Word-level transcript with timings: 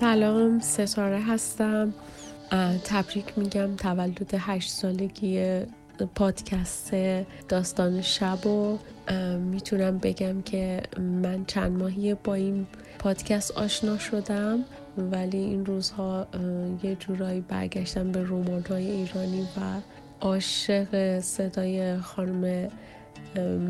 سلام 0.00 0.60
ستاره 0.60 1.20
هستم. 1.20 1.94
تبریک 2.84 3.38
میگم 3.38 3.76
تولد 3.76 4.34
هشت 4.38 4.70
سالگی 4.70 5.60
پادکست 6.14 6.94
داستان 7.48 8.02
شب 8.02 8.46
و 8.46 8.78
می‌تونم 9.38 9.98
بگم 9.98 10.42
که 10.42 10.82
من 11.22 11.44
چند 11.44 11.78
ماهی 11.78 12.14
با 12.14 12.34
این 12.34 12.66
پادکست 12.98 13.50
آشنا 13.50 13.98
شدم. 13.98 14.64
ولی 14.98 15.38
این 15.38 15.66
روزها 15.66 16.26
یه 16.82 16.94
جورایی 16.94 17.40
برگشتم 17.40 18.12
به 18.12 18.22
رومان 18.22 18.64
ایرانی 18.70 19.42
و 19.42 19.60
عاشق 20.20 21.20
صدای 21.20 21.96
خانم 21.96 22.68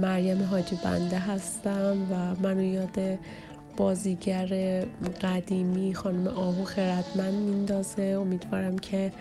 مریم 0.00 0.43
حاجی 0.43 0.79
بنده 0.84 1.18
هستم 1.18 1.96
و 2.10 2.34
منو 2.42 2.62
یاد 2.62 2.98
بازیگر 3.76 4.84
قدیمی 5.22 5.94
خانم 5.94 6.26
آهو 6.26 6.64
خردمند 6.64 7.34
میندازه. 7.34 8.02
امیدوارم 8.02 8.78
که 8.78 9.12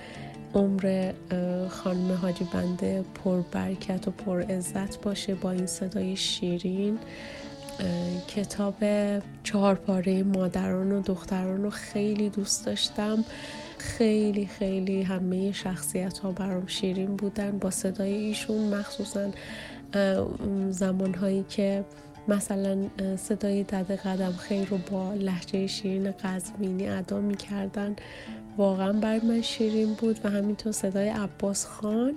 عمر 0.53 1.11
خانم 1.69 2.11
حاجی 2.11 2.47
بنده 2.53 3.05
پر 3.23 3.41
برکت 3.51 4.07
و 4.07 4.11
پر 4.11 4.41
عزت 4.41 5.01
باشه 5.01 5.35
با 5.35 5.51
این 5.51 5.65
صدای 5.65 6.15
شیرین. 6.15 6.97
کتاب 8.27 8.75
چهار 9.43 9.75
پاره 9.75 10.23
مادران 10.23 10.91
و 10.91 11.01
دختران 11.01 11.63
رو 11.63 11.69
خیلی 11.69 12.29
دوست 12.29 12.65
داشتم. 12.65 13.25
خیلی 13.77 14.45
خیلی 14.45 15.01
همه 15.01 15.51
شخصیت 15.51 16.17
ها 16.17 16.31
برام 16.31 16.67
شیرین 16.67 17.15
بودن 17.15 17.57
با 17.57 17.71
صدای 17.71 18.13
ایشون 18.13 18.75
مخصوصا 18.75 19.29
زمان 20.69 21.13
هایی 21.13 21.45
که 21.49 21.85
مثلا 22.27 22.77
صدای 23.17 23.63
دد 23.63 23.91
قدم 23.91 24.31
خیر 24.31 24.67
رو 24.69 24.77
با 24.91 25.13
لحجه 25.13 25.67
شیرین 25.67 26.11
قزمینی 26.11 26.87
ادا 26.87 27.19
می‌کردن. 27.19 27.95
واقعا 28.57 28.93
بر 28.93 29.19
من 29.19 29.41
شیرین 29.41 29.93
بود 29.93 30.19
و 30.23 30.29
همینطور 30.29 30.71
صدای 30.71 31.09
عباس 31.09 31.65
خان 31.65 32.13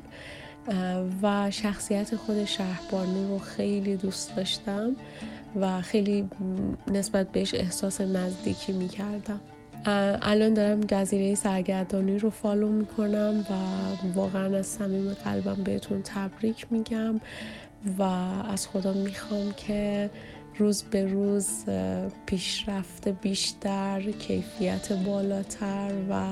و 1.23 1.51
شخصیت 1.51 2.17
خود 2.17 2.45
شهربانو 2.45 3.29
رو 3.29 3.39
خیلی 3.39 3.97
دوست 3.97 4.36
داشتم 4.36 4.97
و 5.61 5.81
خیلی 5.81 6.29
نسبت 6.92 7.33
بهش 7.33 7.55
احساس 7.55 8.01
نزدیکی 8.01 8.73
می‌کردم. 8.73 9.41
الان 10.23 10.55
دارم 10.55 10.81
جزیره 10.81 11.34
سرگردانی 11.34 12.19
رو 12.19 12.31
فالو 12.31 12.69
می‌کنم 12.69 13.45
و 13.51 13.55
واقعا 14.14 14.56
از 14.56 14.67
صمیم 14.67 15.12
قلبم 15.25 15.62
بهتون 15.64 16.03
تبریک 16.03 16.67
میگم. 16.70 17.20
و 17.98 18.03
از 18.03 18.69
خدا 18.69 18.93
می‌خوام 18.93 19.53
که 19.53 20.11
روز 20.59 20.83
به 20.83 21.07
روز 21.07 21.65
پیشرفت 22.27 23.09
بیشتر 23.09 24.01
کیفیت 24.01 24.93
بالاتر 24.93 25.93
و 26.11 26.25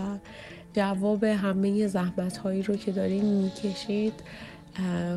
جواب 0.72 1.24
همه 1.24 1.86
زحمت 1.86 2.36
هایی 2.36 2.62
رو 2.62 2.76
که 2.76 2.92
دارین 2.92 3.24
می‌کشید 3.24 4.12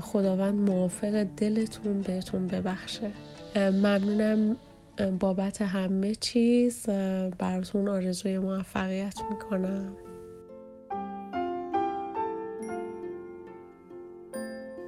خداوند 0.02 0.69
موافق 0.69 1.23
دلتون 1.23 2.02
بهتون 2.02 2.47
ببخشه. 2.47 3.11
ممنونم 3.55 4.58
بابت 5.19 5.61
همه 5.61 6.16
چیز. 6.16 6.89
براتون 7.38 7.88
آرزوی 7.88 8.39
موفقیت 8.39 9.16
می‌کنم. 9.30 9.95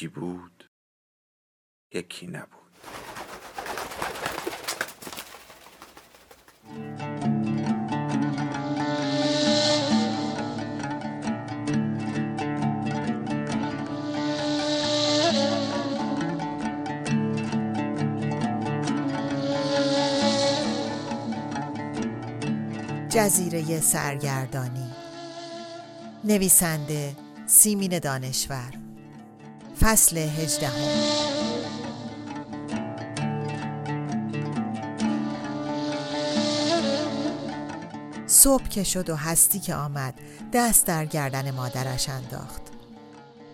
یکی 0.00 0.08
بود 0.08 0.64
یکی 1.94 2.26
نبود. 2.26 2.50
جزیره 23.08 23.80
سرگردانی. 23.80 24.90
نویسنده 26.24 27.16
سیمین 27.46 27.98
دانشور. 27.98 28.89
فصل 29.80 30.18
هجدهم. 30.18 31.20
صبح 38.26 38.68
که 38.68 38.84
شد 38.84 39.10
و 39.10 39.16
هستی 39.16 39.60
که 39.60 39.74
آمد 39.74 40.20
دست 40.52 40.86
در 40.86 41.04
گردن 41.04 41.50
مادرش 41.50 42.08
انداخت. 42.08 42.62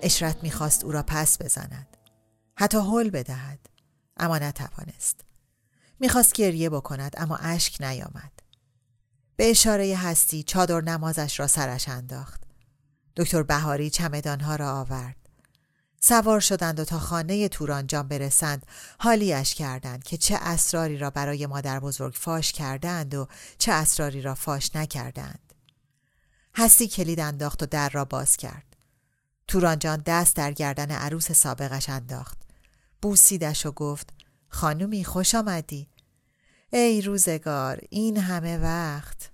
اشرت 0.03 0.37
می‌خواست 0.43 0.85
او 0.85 0.93
را 0.93 1.05
پس 1.07 1.43
بزند. 1.43 1.97
حتی 2.57 2.79
حل 2.79 3.11
بدهد 3.11 3.59
اما 4.17 4.39
نتوانست. 4.39 5.21
می‌خواست 6.01 6.33
گریه 6.33 6.71
بکند 6.71 7.15
اما 7.17 7.37
اشک 7.37 7.83
نیامد. 7.83 8.33
به 9.37 9.51
اشاره 9.51 9.97
هستی 9.97 10.43
چادر 10.43 10.81
نمازش 10.81 11.41
را 11.41 11.47
سرش 11.47 11.89
انداخت. 11.89 12.43
دکتر 13.17 13.43
بهاری 13.43 13.91
چمدانها 13.91 14.57
را 14.57 14.81
آورد. 14.81 15.26
سوار 16.09 16.41
شدند 16.41 16.81
و 16.81 16.85
تا 16.85 16.99
خانه 16.99 17.49
تورانجان 17.49 18.09
برسند 18.09 18.67
حالیش 18.99 19.55
کردند 19.55 20.05
که 20.05 20.17
چه 20.17 20.37
اسراری 20.41 20.99
را 20.99 21.11
برای 21.11 21.47
مادر 21.47 21.81
بزرگ 21.81 22.15
فاش 22.15 22.53
کردند 22.53 23.15
و 23.15 23.29
چه 23.59 23.73
اسراری 23.73 24.23
را 24.23 24.35
فاش 24.35 24.77
نکردند. 24.77 25.55
هستی 26.55 26.89
کلید 26.89 27.21
انداخت 27.21 27.63
و 27.63 27.67
در 27.67 27.89
را 27.89 28.05
باز 28.05 28.37
کرد. 28.37 28.77
تورانجان 29.49 30.03
دست 30.07 30.37
در 30.37 30.53
گردن 30.53 30.91
عروس 30.91 31.33
سابقش 31.33 31.89
انداخت. 31.89 32.39
بوسیدش 33.03 33.67
و 33.67 33.73
گفت 33.73 34.11
خانومی 34.49 35.05
خوش 35.05 35.35
آمدی. 35.35 35.89
ای 36.73 37.03
روزگار 37.03 37.81
این 37.91 38.17
همه 38.17 38.59
وقت. 38.59 39.31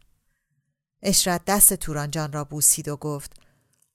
اشرت 1.02 1.44
دست 1.46 1.74
تورانجان 1.74 2.32
را 2.32 2.44
بوسید 2.44 2.88
و 2.88 2.96
گفت 2.96 3.41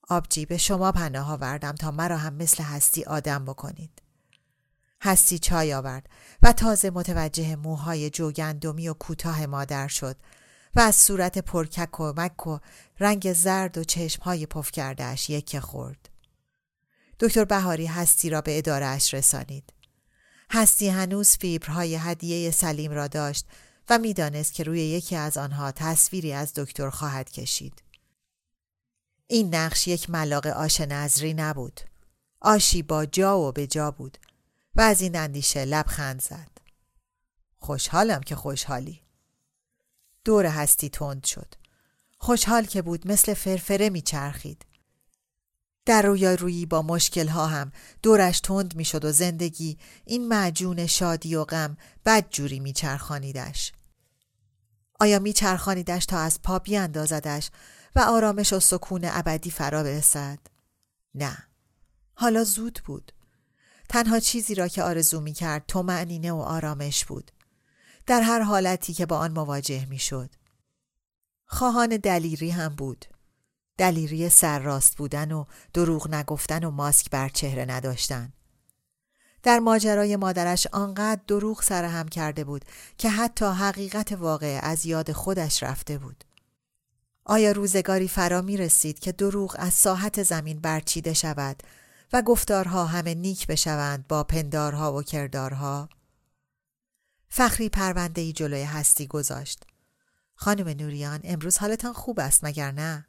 آبجی 0.08 0.46
به 0.46 0.56
شما 0.56 0.92
پناه 0.92 1.32
آوردم 1.32 1.72
تا 1.72 1.90
مرا 1.90 2.16
هم 2.16 2.34
مثل 2.34 2.62
هستی 2.62 3.04
آدم 3.04 3.44
بکنید. 3.44 4.02
هستی 5.02 5.38
چای 5.38 5.74
آورد 5.74 6.08
و 6.42 6.52
تازه 6.52 6.90
متوجه 6.90 7.56
موهای 7.56 8.10
جوگندمی 8.10 8.88
و 8.88 8.94
کوتاه 8.94 9.46
مادر 9.46 9.88
شد 9.88 10.16
و 10.76 10.80
از 10.80 10.96
صورت 10.96 11.38
پرکک 11.38 12.00
و 12.00 12.12
مک 12.16 12.46
و 12.46 12.58
رنگ 13.00 13.32
زرد 13.32 13.78
و 13.78 13.84
چشمهای 13.84 14.46
پف 14.46 14.70
کردهش 14.70 15.30
یکی 15.30 15.60
خورد. 15.60 16.08
دکتر 17.20 17.44
بهاری 17.44 17.86
هستی 17.86 18.30
را 18.30 18.40
به 18.40 18.58
ادارهش 18.58 19.14
رسانید. 19.14 19.72
هستی 20.50 20.88
هنوز 20.88 21.36
فیبرهای 21.36 21.96
هدیه 21.96 22.50
سلیم 22.50 22.92
را 22.92 23.06
داشت 23.06 23.46
و 23.90 23.98
می‌دانست 23.98 24.52
که 24.54 24.64
روی 24.64 24.80
یکی 24.80 25.16
از 25.16 25.36
آنها 25.36 25.72
تصویری 25.72 26.32
از 26.32 26.52
دکتر 26.54 26.90
خواهد 26.90 27.30
کشید. 27.30 27.87
این 29.30 29.54
نقش 29.54 29.88
یک 29.88 30.10
ملاق 30.10 30.46
آش 30.46 30.80
نظری 30.80 31.34
نبود. 31.34 31.80
آشی 32.40 32.82
با 32.82 33.06
جا 33.06 33.38
و 33.38 33.52
به 33.52 33.66
جا 33.66 33.90
بود 33.90 34.18
و 34.76 34.80
از 34.80 35.00
این 35.00 35.16
اندیشه 35.16 35.64
لبخند 35.64 36.22
زد. 36.22 36.50
خوشحالم 37.58 38.20
که 38.20 38.36
خوشحالی. 38.36 39.02
دور 40.24 40.46
هستی 40.46 40.88
تند 40.88 41.24
شد. 41.24 41.54
خوشحال 42.18 42.64
که 42.64 42.82
بود 42.82 43.08
مثل 43.08 43.34
فرفره 43.34 43.90
میچرخید. 43.90 44.64
در 45.86 46.02
رویا 46.02 46.34
رویی 46.34 46.66
با 46.66 46.82
مشکل 46.82 47.28
ها 47.28 47.46
هم 47.46 47.72
دورش 48.02 48.40
تند 48.40 48.76
می‌شد 48.76 49.04
و 49.04 49.12
زندگی 49.12 49.78
این 50.04 50.28
معجون 50.28 50.86
شادی 50.86 51.34
و 51.34 51.44
غم 51.44 51.76
بد 52.04 52.30
جوری 52.30 52.60
میچرخانیدش. 52.60 53.72
آیا 55.00 55.18
میچرخانیدش 55.18 56.06
تا 56.06 56.18
از 56.18 56.42
پا 56.42 56.58
بیاندازدش 56.58 57.50
و 57.96 58.00
آرامش 58.00 58.52
و 58.52 58.60
سکون 58.60 59.00
ابدی 59.04 59.50
فرا 59.50 59.82
برسد؟ 59.82 60.38
نه. 61.14 61.38
حالا 62.14 62.44
زود 62.44 62.80
بود. 62.84 63.12
تنها 63.88 64.20
چیزی 64.20 64.54
را 64.54 64.68
که 64.68 64.82
آرزو 64.82 65.20
می 65.20 65.32
کرد 65.32 65.64
تو 65.68 65.82
معنینه 65.82 66.32
و 66.32 66.36
آرامش 66.36 67.04
بود. 67.04 67.30
در 68.06 68.20
هر 68.20 68.40
حالتی 68.40 68.92
که 68.92 69.06
با 69.06 69.18
آن 69.18 69.32
مواجه 69.32 69.86
می 69.86 69.98
شد. 69.98 70.30
خواهان 71.46 71.88
دلیری 71.88 72.50
هم 72.50 72.68
بود. 72.68 73.04
دلیری 73.78 74.28
سرراست 74.28 74.96
بودن 74.96 75.32
و 75.32 75.44
دروغ 75.74 76.14
نگفتن 76.14 76.64
و 76.64 76.70
ماسک 76.70 77.10
بر 77.10 77.28
چهره 77.28 77.64
نداشتن. 77.64 78.32
در 79.42 79.58
ماجرای 79.58 80.16
مادرش 80.16 80.66
آنقدر 80.72 81.20
دروغ 81.26 81.62
سرهم 81.62 82.08
کرده 82.08 82.44
بود 82.44 82.64
که 82.98 83.10
حتی 83.10 83.44
حقیقت 83.44 84.12
واقع 84.12 84.60
از 84.62 84.86
یاد 84.86 85.12
خودش 85.12 85.62
رفته 85.62 85.98
بود. 85.98 86.24
آیا 87.30 87.52
روزگاری 87.52 88.08
فرا 88.08 88.42
می 88.42 88.56
رسید 88.56 88.98
که 88.98 89.12
دروغ 89.12 89.56
از 89.58 89.74
ساحت 89.74 90.22
زمین 90.22 90.60
برچیده 90.60 91.12
شود 91.12 91.62
و 92.12 92.22
گفتارها 92.22 92.86
همه 92.86 93.14
نیک 93.14 93.46
بشوند 93.46 94.06
با 94.08 94.24
پندارها 94.24 94.94
و 94.94 95.02
کردارها؟ 95.02 95.88
فخری 97.28 97.68
پرونده 97.68 98.20
ای 98.20 98.32
جلوی 98.32 98.62
هستی 98.62 99.06
گذاشت. 99.06 99.62
خانم 100.34 100.68
نوریان 100.68 101.20
امروز 101.24 101.58
حالتان 101.58 101.92
خوب 101.92 102.20
است 102.20 102.44
مگر 102.44 102.72
نه؟ 102.72 103.06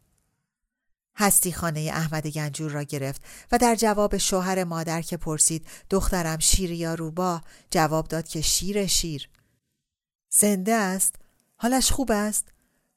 هستی 1.15 1.53
خانه 1.53 1.79
احمد 1.79 2.27
گنجور 2.27 2.71
را 2.71 2.83
گرفت 2.83 3.21
و 3.51 3.57
در 3.57 3.75
جواب 3.75 4.17
شوهر 4.17 4.63
مادر 4.63 5.01
که 5.01 5.17
پرسید 5.17 5.67
دخترم 5.89 6.39
شیر 6.39 6.71
یا 6.71 6.93
روبا 6.93 7.41
جواب 7.71 8.07
داد 8.07 8.27
که 8.27 8.41
شیر 8.41 8.87
شیر 8.87 9.29
زنده 10.29 10.73
است 10.73 11.15
حالش 11.55 11.91
خوب 11.91 12.11
است 12.11 12.47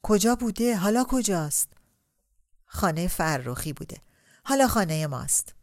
کجا 0.02 0.34
بوده؟ 0.34 0.76
حالا 0.76 1.04
کجاست؟ 1.08 1.68
خانه 2.64 3.08
فرخی 3.08 3.72
بوده. 3.72 4.00
حالا 4.44 4.68
خانه 4.68 5.06
ماست. 5.06 5.54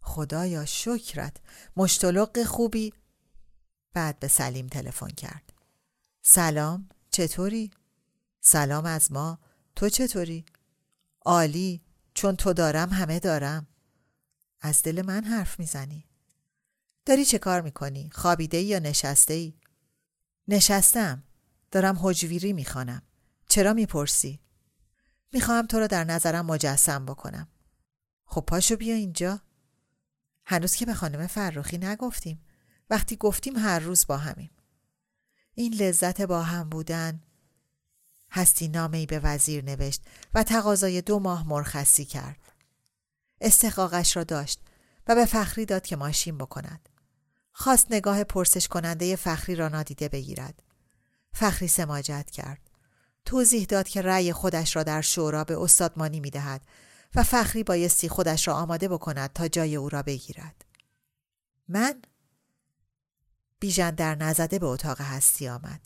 خدایا 0.00 0.64
شکرت. 0.64 1.36
مشتلق 1.76 2.44
خوبی. 2.44 2.92
بعد 3.94 4.18
به 4.18 4.28
سلیم 4.28 4.66
تلفن 4.66 5.08
کرد. 5.08 5.52
سلام 6.22 6.88
چطوری؟ 7.10 7.70
سلام 8.40 8.86
از 8.86 9.12
ما. 9.12 9.38
تو 9.76 9.88
چطوری؟ 9.88 10.44
عالی. 11.24 11.82
چون 12.14 12.36
تو 12.36 12.52
دارم 12.52 12.90
همه 12.90 13.18
دارم. 13.18 13.66
از 14.60 14.82
دل 14.82 15.02
من 15.06 15.24
حرف 15.24 15.58
می‌زنی. 15.58 16.08
داری 17.06 17.24
چه 17.24 17.38
کار 17.38 17.60
می‌کنی؟ 17.60 18.10
خوابیده 18.12 18.58
یا 18.58 18.78
نشسته 18.78 19.34
ای؟ 19.34 19.54
نشستم. 20.48 21.22
دارم 21.70 21.98
حجویری 22.02 22.52
می‌خوانم. 22.52 23.02
چرا 23.48 23.72
می‌پرسی؟ 23.72 24.40
می‌خواهم 25.32 25.66
تو 25.66 25.78
را 25.78 25.86
در 25.86 26.04
نظرم 26.04 26.46
مجسم 26.46 27.06
بکنم 27.06 27.48
خب 28.24 28.40
پاشو 28.40 28.76
بیا 28.76 28.94
اینجا 28.94 29.40
هنوز 30.44 30.74
که 30.74 30.86
به 30.86 30.94
خانم 30.94 31.26
فرخی 31.26 31.78
نگفتیم 31.78 32.44
وقتی 32.90 33.16
گفتیم 33.16 33.56
هر 33.56 33.78
روز 33.78 34.06
با 34.06 34.16
همیم 34.16 34.50
این 35.54 35.74
لذت 35.74 36.20
با 36.20 36.42
هم 36.42 36.68
بودن 36.68 37.22
هستی 38.30 38.68
نامه 38.68 39.06
به 39.06 39.20
وزیر 39.20 39.64
نوشت 39.64 40.02
و 40.34 40.42
تقاضای 40.42 41.02
دو 41.02 41.18
ماه 41.18 41.48
مرخصی 41.48 42.04
کرد. 42.04 42.52
استحقاقش 43.40 44.16
را 44.16 44.24
داشت 44.24 44.60
و 45.06 45.14
به 45.14 45.24
فخری 45.24 45.66
داد 45.66 45.86
که 45.86 45.96
ماشین 45.96 46.38
بکند. 46.38 46.88
خواست 47.52 47.86
نگاه 47.92 48.24
پرسش 48.24 48.68
کننده 48.68 49.16
فخری 49.16 49.54
را 49.54 49.68
نادیده 49.68 50.08
بگیرد. 50.08 50.62
فخری 51.32 51.68
سماجت 51.68 52.30
کرد. 52.30 52.67
توضیح 53.28 53.64
داد 53.64 53.88
که 53.88 54.02
رأی 54.02 54.32
خودش 54.32 54.76
را 54.76 54.82
در 54.82 55.00
شورا 55.00 55.44
به 55.44 55.62
استادمانی 55.62 56.20
می 56.20 56.30
دهد 56.30 56.66
و 57.14 57.22
فخری 57.22 57.62
بایستی 57.62 58.08
خودش 58.08 58.48
را 58.48 58.54
آماده 58.54 58.88
بکند 58.88 59.32
تا 59.32 59.48
جای 59.48 59.76
او 59.76 59.88
را 59.88 60.02
بگیرد. 60.02 60.64
من؟ 61.68 62.02
بیژن 63.60 63.90
در 63.90 64.14
نزده 64.14 64.58
به 64.58 64.66
اتاق 64.66 65.00
هستی 65.00 65.48
آمد. 65.48 65.80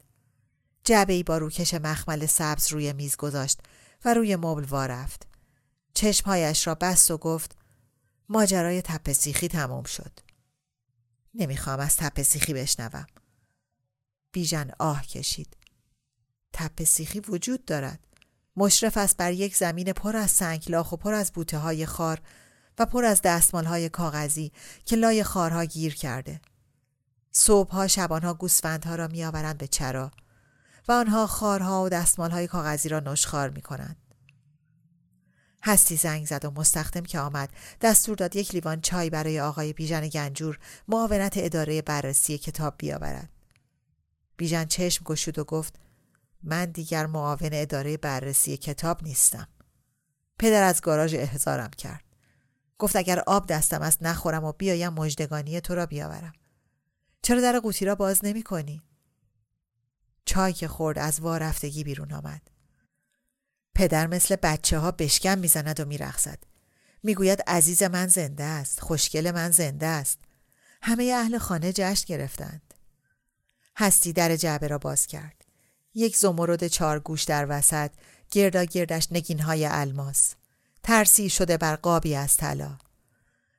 جعبه 0.85 1.13
ای 1.13 1.23
با 1.23 1.39
روکش 1.39 1.75
مخمل 1.75 2.27
سبز 2.27 2.73
روی 2.73 2.93
میز 2.93 3.17
گذاشت 3.17 3.61
و 4.05 4.15
روی 4.15 4.37
مبل 4.37 4.65
وارفت. 4.65 5.27
چشمهایش 5.95 6.67
را 6.67 6.75
بست 6.75 7.11
و 7.11 7.19
گفت 7.19 7.57
ماجرای 8.29 8.83
تپه 8.83 9.13
سیخی 9.13 9.49
تمام 9.49 9.85
شد. 9.85 10.21
نمی‌خوام 11.35 11.81
از 11.81 11.97
تپه 11.97 12.23
سیخی 12.23 12.55
بشنوم. 12.55 13.07
بیژن 14.33 14.71
آه 14.79 15.07
کشید. 15.07 15.62
تپه 16.53 16.85
سیخی 16.85 17.21
وجود 17.21 17.65
دارد. 17.65 18.01
مشرف 18.57 18.97
است 18.97 19.17
بر 19.17 19.33
یک 19.33 19.57
زمین 19.57 19.93
پر 19.93 20.17
از 20.17 20.31
سنگلاخ 20.31 20.93
و 20.93 20.97
پر 20.97 21.15
از 21.15 21.33
بوته 21.33 21.59
های 21.59 21.87
خار 21.87 22.21
و 22.79 22.87
پر 22.87 23.05
از 23.05 23.23
دستمال 23.23 23.65
های 23.65 23.89
کاغذی 23.89 24.53
که 24.85 24.97
لای 24.97 25.25
خارها 25.25 25.65
گیر 25.65 25.95
کرده. 25.95 26.41
صبحها 27.33 27.89
شبانها 27.89 28.35
گوسفندها 28.35 28.95
را 28.95 29.09
میآورند 29.09 29.59
به 29.59 29.67
چرا 29.67 30.11
و 30.89 30.93
آنها 30.93 31.27
خارها 31.27 31.85
و 31.85 31.89
دستمالهای 31.89 32.47
کاغذی 32.47 32.89
را 32.89 33.01
نشخار 33.01 33.51
می 33.51 33.63
کنند. 33.63 33.97
هستی 35.65 35.97
زنگ 35.97 36.27
زد 36.27 36.45
و 36.45 36.51
مستخدم 36.51 37.03
که 37.03 37.19
آمد 37.19 37.51
دستور 37.81 38.17
داد 38.17 38.37
یک 38.37 38.55
لیوان 38.55 38.81
چای 38.81 39.11
برای 39.11 39.41
آقای 39.41 39.73
بیژن 39.73 40.09
گنجور 40.09 40.59
معاونت 40.89 41.33
اداره 41.37 41.83
بررسی 41.83 42.39
کتاب 42.39 42.75
بیاورد. 42.79 43.29
بیژن 44.37 44.65
چشم 44.65 45.05
گشود 45.05 45.39
و 45.39 45.45
گفت 45.45 45.79
من 46.43 46.65
دیگر 46.65 47.07
معاون 47.07 47.51
اداره 47.53 47.97
بررسی 47.97 48.57
کتاب 48.57 49.03
نیستم. 49.03 49.49
پدر 50.39 50.63
از 50.63 50.81
گاراژ 50.81 51.15
احضارم 51.15 51.71
کرد. 51.71 52.05
گفت 52.79 52.97
اگر 52.97 53.23
آب 53.27 53.47
دستم 53.47 53.83
است 53.83 54.03
نخورم 54.03 54.45
و 54.45 54.53
بیایم 54.53 54.93
مجدگانی 54.93 55.61
تو 55.61 55.75
را 55.75 55.87
بیاورم. 55.87 56.33
چرا 57.23 57.41
در 57.41 57.59
قوطی 57.59 57.85
را 57.85 57.95
باز 57.95 58.25
نمی 58.25 58.43
کنی؟ 58.43 58.83
چای 60.25 60.53
که 60.53 60.69
خورد 60.69 60.99
از 60.99 61.21
وارفتگی 61.21 61.85
بیرون 61.85 62.13
آمد. 62.13 62.43
پدر 63.75 64.07
مثل 64.07 64.37
بچه 64.37 64.79
ها 64.79 64.91
بشکم 64.91 65.39
می‌زند 65.39 65.81
و 65.81 65.85
میرخصد. 65.85 66.39
می‌گوید 67.03 67.43
عزیز 67.47 67.83
من 67.83 68.07
زنده 68.07 68.45
است. 68.45 68.81
خوشگل 68.81 69.31
من 69.31 69.51
زنده 69.51 69.87
است. 69.87 70.19
همه 70.83 71.13
اهل 71.17 71.39
خانه 71.39 71.73
جشن 71.73 72.05
گرفتند. 72.07 72.75
هستی 73.77 74.13
در 74.13 74.37
جعبه 74.37 74.67
را 74.67 74.79
باز 74.79 75.07
کرد. 75.07 75.42
یک 75.95 76.17
زمرد 76.17 76.67
چارگوش 76.67 77.25
در 77.25 77.47
وسط 77.49 77.91
گردا 78.31 78.65
گردش 78.65 79.09
نگین 79.11 79.39
های 79.39 79.67
الماس. 79.67 80.35
ترسی 80.83 81.31
شده 81.31 81.57
بر 81.57 81.77
قابی 81.77 82.15
از 82.15 82.37
طلا. 82.37 82.79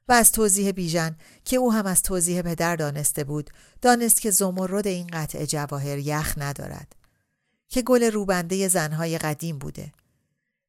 و 0.08 0.14
از 0.14 0.32
توضیح 0.32 0.72
بیژن 0.72 1.16
که 1.46 1.58
او 1.58 1.74
هم 1.74 1.86
از 1.86 2.04
توضیح 2.04 2.42
پدر 2.42 2.76
دانسته 2.76 3.24
بود 3.24 3.50
دانست 3.82 4.22
که 4.22 4.32
زمرد 4.32 4.88
این 4.88 5.08
قطع 5.08 5.46
جواهر 5.46 5.98
یخ 5.98 6.34
ندارد 6.38 6.96
که 7.70 7.82
گل 7.82 8.04
روبنده 8.04 8.68
زنهای 8.68 9.18
قدیم 9.18 9.58
بوده 9.58 9.92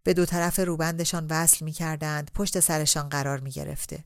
به 0.03 0.15
دو 0.15 0.27
طرف 0.27 0.59
روبندشان 0.59 1.27
وصل 1.31 1.65
می 1.65 1.73
کردند 1.73 2.31
پشت 2.35 2.61
سرشان 2.61 3.09
قرار 3.09 3.41
می 3.41 3.51
گرفته. 3.51 4.05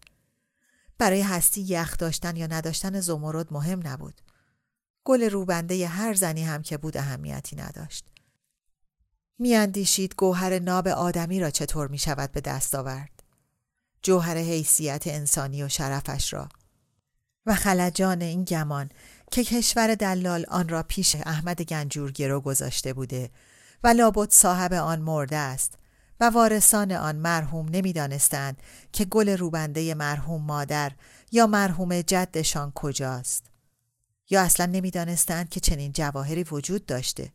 برای 0.99 1.23
هستی 1.23 1.61
یخ 1.61 1.97
داشتن 1.97 2.37
یا 2.37 2.47
نداشتن 2.47 3.00
زمرد 3.00 3.53
مهم 3.53 3.81
نبود. 3.85 4.21
گل 5.05 5.31
روبنده 5.31 5.87
هر 5.87 6.14
زنی 6.14 6.45
هم 6.45 6.62
که 6.62 6.76
بود 6.76 6.97
اهمیتی 6.97 7.57
نداشت. 7.57 8.05
میاندیشید 9.38 10.14
گوهر 10.14 10.59
ناب 10.59 10.88
آدمی 10.88 11.40
را 11.40 11.50
چطور 11.50 11.88
می 11.88 11.99
شود 11.99 12.33
به 12.33 12.40
دست 12.40 12.75
آورد. 12.75 13.23
جوهر 14.02 14.37
حیثیت 14.37 15.07
انسانی 15.07 15.62
و 15.62 15.69
شرفش 15.69 16.33
را 16.33 16.49
و 17.47 17.55
خلجان 17.55 18.23
این 18.23 18.45
گمان 18.45 18.90
که 19.31 19.45
کشور 19.45 19.95
دلال 19.95 20.47
آن 20.49 20.69
را 20.69 20.83
پیش 20.83 21.17
احمد 21.17 21.62
گنجور 21.62 22.12
گرو 22.12 22.40
گذاشته 22.40 22.93
بوده 22.93 23.31
و 23.85 23.88
لابد 23.88 24.31
صاحب 24.31 24.73
آن 24.73 25.00
مرده 25.00 25.37
است 25.37 25.78
و 26.21 26.31
وارثان 26.31 26.93
آن 26.93 27.17
مرحوم 27.17 27.69
نمی‌دانستند 27.69 28.62
که 28.93 29.05
گل 29.05 29.28
روبنده 29.28 29.95
مرحوم 29.95 30.43
مادر 30.43 30.93
یا 31.33 31.47
مرحوم 31.47 32.00
جدشان 32.00 32.73
کجاست 32.75 33.45
یا 34.30 34.42
اصلا 34.42 34.66
نمی‌دانستند 34.66 35.49
که 35.49 35.61
چنین 35.61 35.92
جواهری 35.92 36.44
وجود 36.44 36.87
داشته 36.87 37.32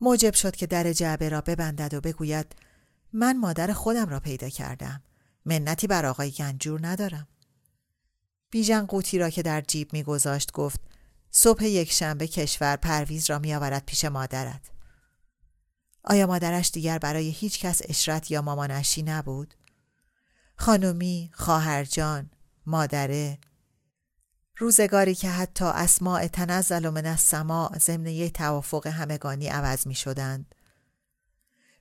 موجب 0.00 0.34
شد 0.34 0.56
که 0.56 0.66
در 0.66 0.92
جعبه 0.92 1.28
را 1.28 1.40
ببندد 1.40 1.94
و 1.94 2.00
بگوید 2.00 2.56
من 3.12 3.38
مادر 3.38 3.72
خودم 3.72 4.08
را 4.08 4.20
پیدا 4.20 4.48
کردم 4.48 5.02
منتی 5.44 5.86
بر 5.86 6.06
آقای 6.06 6.30
گنجور 6.30 6.86
ندارم. 6.86 7.28
بیژن 8.50 8.86
قوطی 8.86 9.18
را 9.18 9.30
که 9.30 9.42
در 9.42 9.60
جیب 9.60 9.92
میگذاشت 9.92 10.52
گفت 10.52 10.80
صبح 11.30 11.64
یک 11.64 11.92
شنبه 11.92 12.26
کشور 12.26 12.76
پرویز 12.76 13.30
را 13.30 13.38
میآورد 13.38 13.84
پیش 13.86 14.04
مادرت. 14.04 14.70
آیا 16.04 16.26
مادرش 16.26 16.70
دیگر 16.70 16.98
برای 16.98 17.30
هیچ 17.30 17.60
کس 17.60 17.82
اشرت 17.84 18.30
یا 18.30 18.42
مامانشی 18.42 19.02
نبود؟ 19.02 19.54
خانومی، 20.56 21.30
خواهرجان، 21.34 22.30
مادره، 22.66 23.38
روزگاری 24.58 25.14
که 25.14 25.30
حتی 25.30 25.64
اسماع 25.64 26.26
تنزل 26.26 26.88
من 26.88 27.06
السماع 27.06 27.78
ضمن 27.78 28.06
یک 28.06 28.32
توافق 28.32 28.86
همگانی 28.86 29.48
عوض 29.48 29.86
می 29.86 29.94
شدند. 29.94 30.54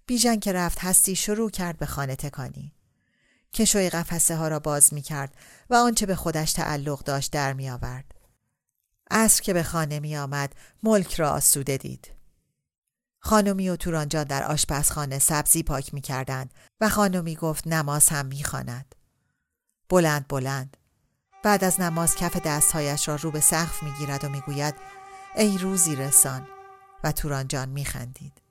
بیژن 0.06 0.40
که 0.40 0.54
رفت 0.54 0.80
هستی 0.80 1.16
شروع 1.16 1.50
کرد 1.50 1.78
به 1.78 1.86
خانه 1.86 2.16
تکانی. 2.16 2.74
کشوی 3.54 3.90
قفسه 3.90 4.36
ها 4.36 4.48
را 4.48 4.60
باز 4.60 4.94
می 4.94 5.02
کرد 5.02 5.36
و 5.70 5.76
آنچه 5.76 6.06
به 6.06 6.16
خودش 6.16 6.54
تعلق 6.54 7.04
داشت 7.04 7.32
در 7.32 7.54
می 7.54 7.70
آورد. 7.70 8.12
عصر 9.12 9.42
که 9.42 9.54
به 9.54 9.64
خانه 9.64 10.00
می 10.00 10.18
آمد 10.18 10.56
ملک 10.84 11.14
را 11.14 11.30
آسوده 11.30 11.78
دید. 11.78 12.12
خانمی 13.20 13.70
و 13.70 13.76
تورانجان 13.76 14.24
در 14.24 14.44
آشپزخانه 14.44 15.20
سبزی 15.20 15.64
پاک 15.64 15.94
می 15.94 16.02
کردند 16.02 16.54
و 16.82 16.90
خانمی 16.90 17.36
گفت 17.36 17.68
نماز 17.68 18.10
هم 18.10 18.26
می 18.26 18.44
خاند. 18.44 18.96
بلند 19.90 20.28
بلند. 20.28 20.78
بعد 21.44 21.64
از 21.64 21.80
نماز 21.80 22.16
کف 22.16 22.38
دستهایش 22.38 23.08
را 23.08 23.16
رو 23.16 23.32
به 23.32 23.40
سقف 23.40 23.84
می 23.84 23.92
گیرد 23.92 24.24
و 24.24 24.30
می 24.30 24.42
گوید 24.42 24.76
ای 25.36 25.58
روزی 25.58 25.96
رسان 25.96 26.48
و 27.04 27.12
تورانجان 27.12 27.70
می 27.70 27.86
خندید. 27.86 28.42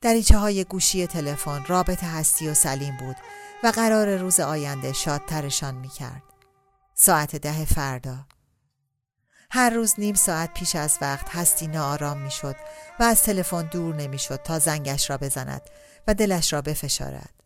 دریچه 0.00 0.38
های 0.38 0.64
گوشی 0.64 1.06
تلفن 1.06 1.64
رابط 1.66 2.04
هستی 2.04 2.48
و 2.48 2.54
سلیم 2.54 2.96
بود 2.96 3.16
و 3.64 3.68
قرار 3.68 4.16
روز 4.16 4.40
آینده 4.40 4.92
شادترشان 4.92 5.74
می 5.74 5.88
کرد. 5.88 6.22
ساعت 6.94 7.36
ده 7.36 7.64
فردا 7.64 8.26
هر 9.50 9.70
روز 9.70 9.94
نیم 9.98 10.14
ساعت 10.14 10.54
پیش 10.54 10.76
از 10.76 10.98
وقت 11.00 11.36
هستی 11.36 11.66
ناآرام 11.66 12.18
می 12.18 12.30
شد 12.30 12.56
و 13.00 13.02
از 13.02 13.22
تلفن 13.22 13.62
دور 13.62 13.94
نمی 13.94 14.18
شد 14.18 14.42
تا 14.42 14.58
زنگش 14.58 15.10
را 15.10 15.16
بزند 15.16 15.62
و 16.06 16.14
دلش 16.14 16.52
را 16.52 16.62
بفشارد. 16.62 17.39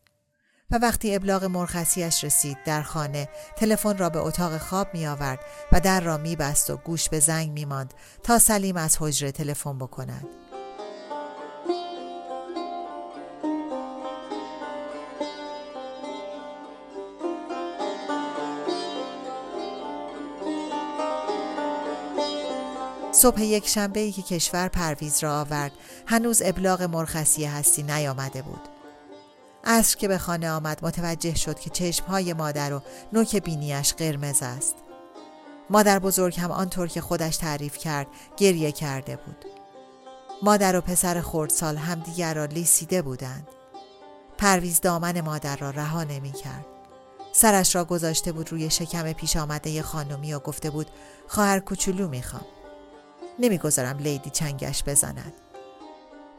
و 0.75 0.79
وقتی 0.79 1.15
ابلاغ 1.15 1.45
مرخصیش 1.45 2.25
رسید 2.25 2.59
در 2.65 2.83
خانه 2.83 3.29
تلفن 3.57 3.99
را 3.99 4.11
به 4.11 4.19
اتاق 4.19 4.59
خواب 4.59 4.89
می 4.93 5.07
آورد 5.07 5.39
و 5.73 5.81
در 5.81 6.01
را 6.01 6.17
می 6.17 6.37
بست 6.37 6.71
و 6.71 6.77
گوش 6.77 7.09
به 7.09 7.21
زنگ 7.21 7.51
می 7.51 7.65
ماند 7.65 7.95
تا 8.23 8.39
سلیم 8.39 8.77
از 8.77 8.97
حجره 9.01 9.33
تلفن 9.33 9.79
بکند. 9.79 10.27
صبح 23.13 23.43
یک 23.43 23.69
شنبه 23.69 24.01
ای 24.01 24.13
که 24.13 24.23
کشور 24.23 24.69
پرویز 24.69 25.23
را 25.23 25.41
آورد 25.41 25.73
هنوز 26.07 26.43
ابلاغ 26.45 26.83
مرخصی 26.83 27.45
هستی 27.45 27.83
نیامده 27.83 28.43
بود. 28.43 28.74
عصر 29.65 29.97
که 29.97 30.09
به 30.09 30.19
خانه 30.19 30.51
آمد 30.51 30.85
متوجه 30.85 31.35
شد 31.35 31.59
که 31.59 31.71
چشمهای 31.71 32.33
مادر 32.33 32.73
و 32.73 32.83
نوک 33.13 33.37
بینیش 33.37 33.95
قرمز 33.95 34.43
است. 34.43 34.75
مادر 35.71 35.99
بزرگ 35.99 36.41
هم 36.41 36.51
آنطور 36.51 36.89
که 36.89 37.01
خودش 37.01 37.37
تعریف 37.37 37.79
کرد 37.79 38.07
گریه 38.37 38.73
کرده 38.73 39.17
بود. 39.17 39.45
مادر 40.43 40.77
و 40.77 40.81
پسر 40.81 41.21
خردسال 41.21 41.77
همدیگر 41.77 42.35
را 42.35 42.45
لیسیده 42.45 43.03
بودند. 43.03 43.49
پرویز 44.39 44.81
دامن 44.81 45.21
مادر 45.21 45.57
را 45.57 45.71
رها 45.71 46.05
نمی 46.05 46.33
کرد. 46.33 46.67
سرش 47.33 47.75
را 47.75 47.85
گذاشته 47.85 48.33
بود 48.33 48.53
روی 48.53 48.71
شکم 48.71 49.13
پیش 49.13 49.37
آمده 49.37 49.83
خانمی 49.83 50.35
و 50.35 50.39
گفته 50.39 50.71
بود 50.71 50.91
خواهر 51.29 51.59
کوچولو 51.59 52.09
می‌خوام. 52.09 52.45
نمی‌گذارم 53.39 53.99
لیدی 53.99 54.31
چنگش 54.31 54.85
بزند. 54.85 55.33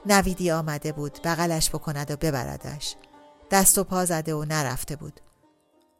نویدی 0.05 0.51
آمده 0.51 0.91
بود 0.91 1.20
بغلش 1.24 1.70
بکند 1.70 2.12
و 2.12 2.15
ببردش. 2.15 2.96
دست 3.51 3.77
و 3.77 3.83
پا 3.83 4.05
زده 4.05 4.35
و 4.35 4.45
نرفته 4.45 4.95
بود. 4.95 5.19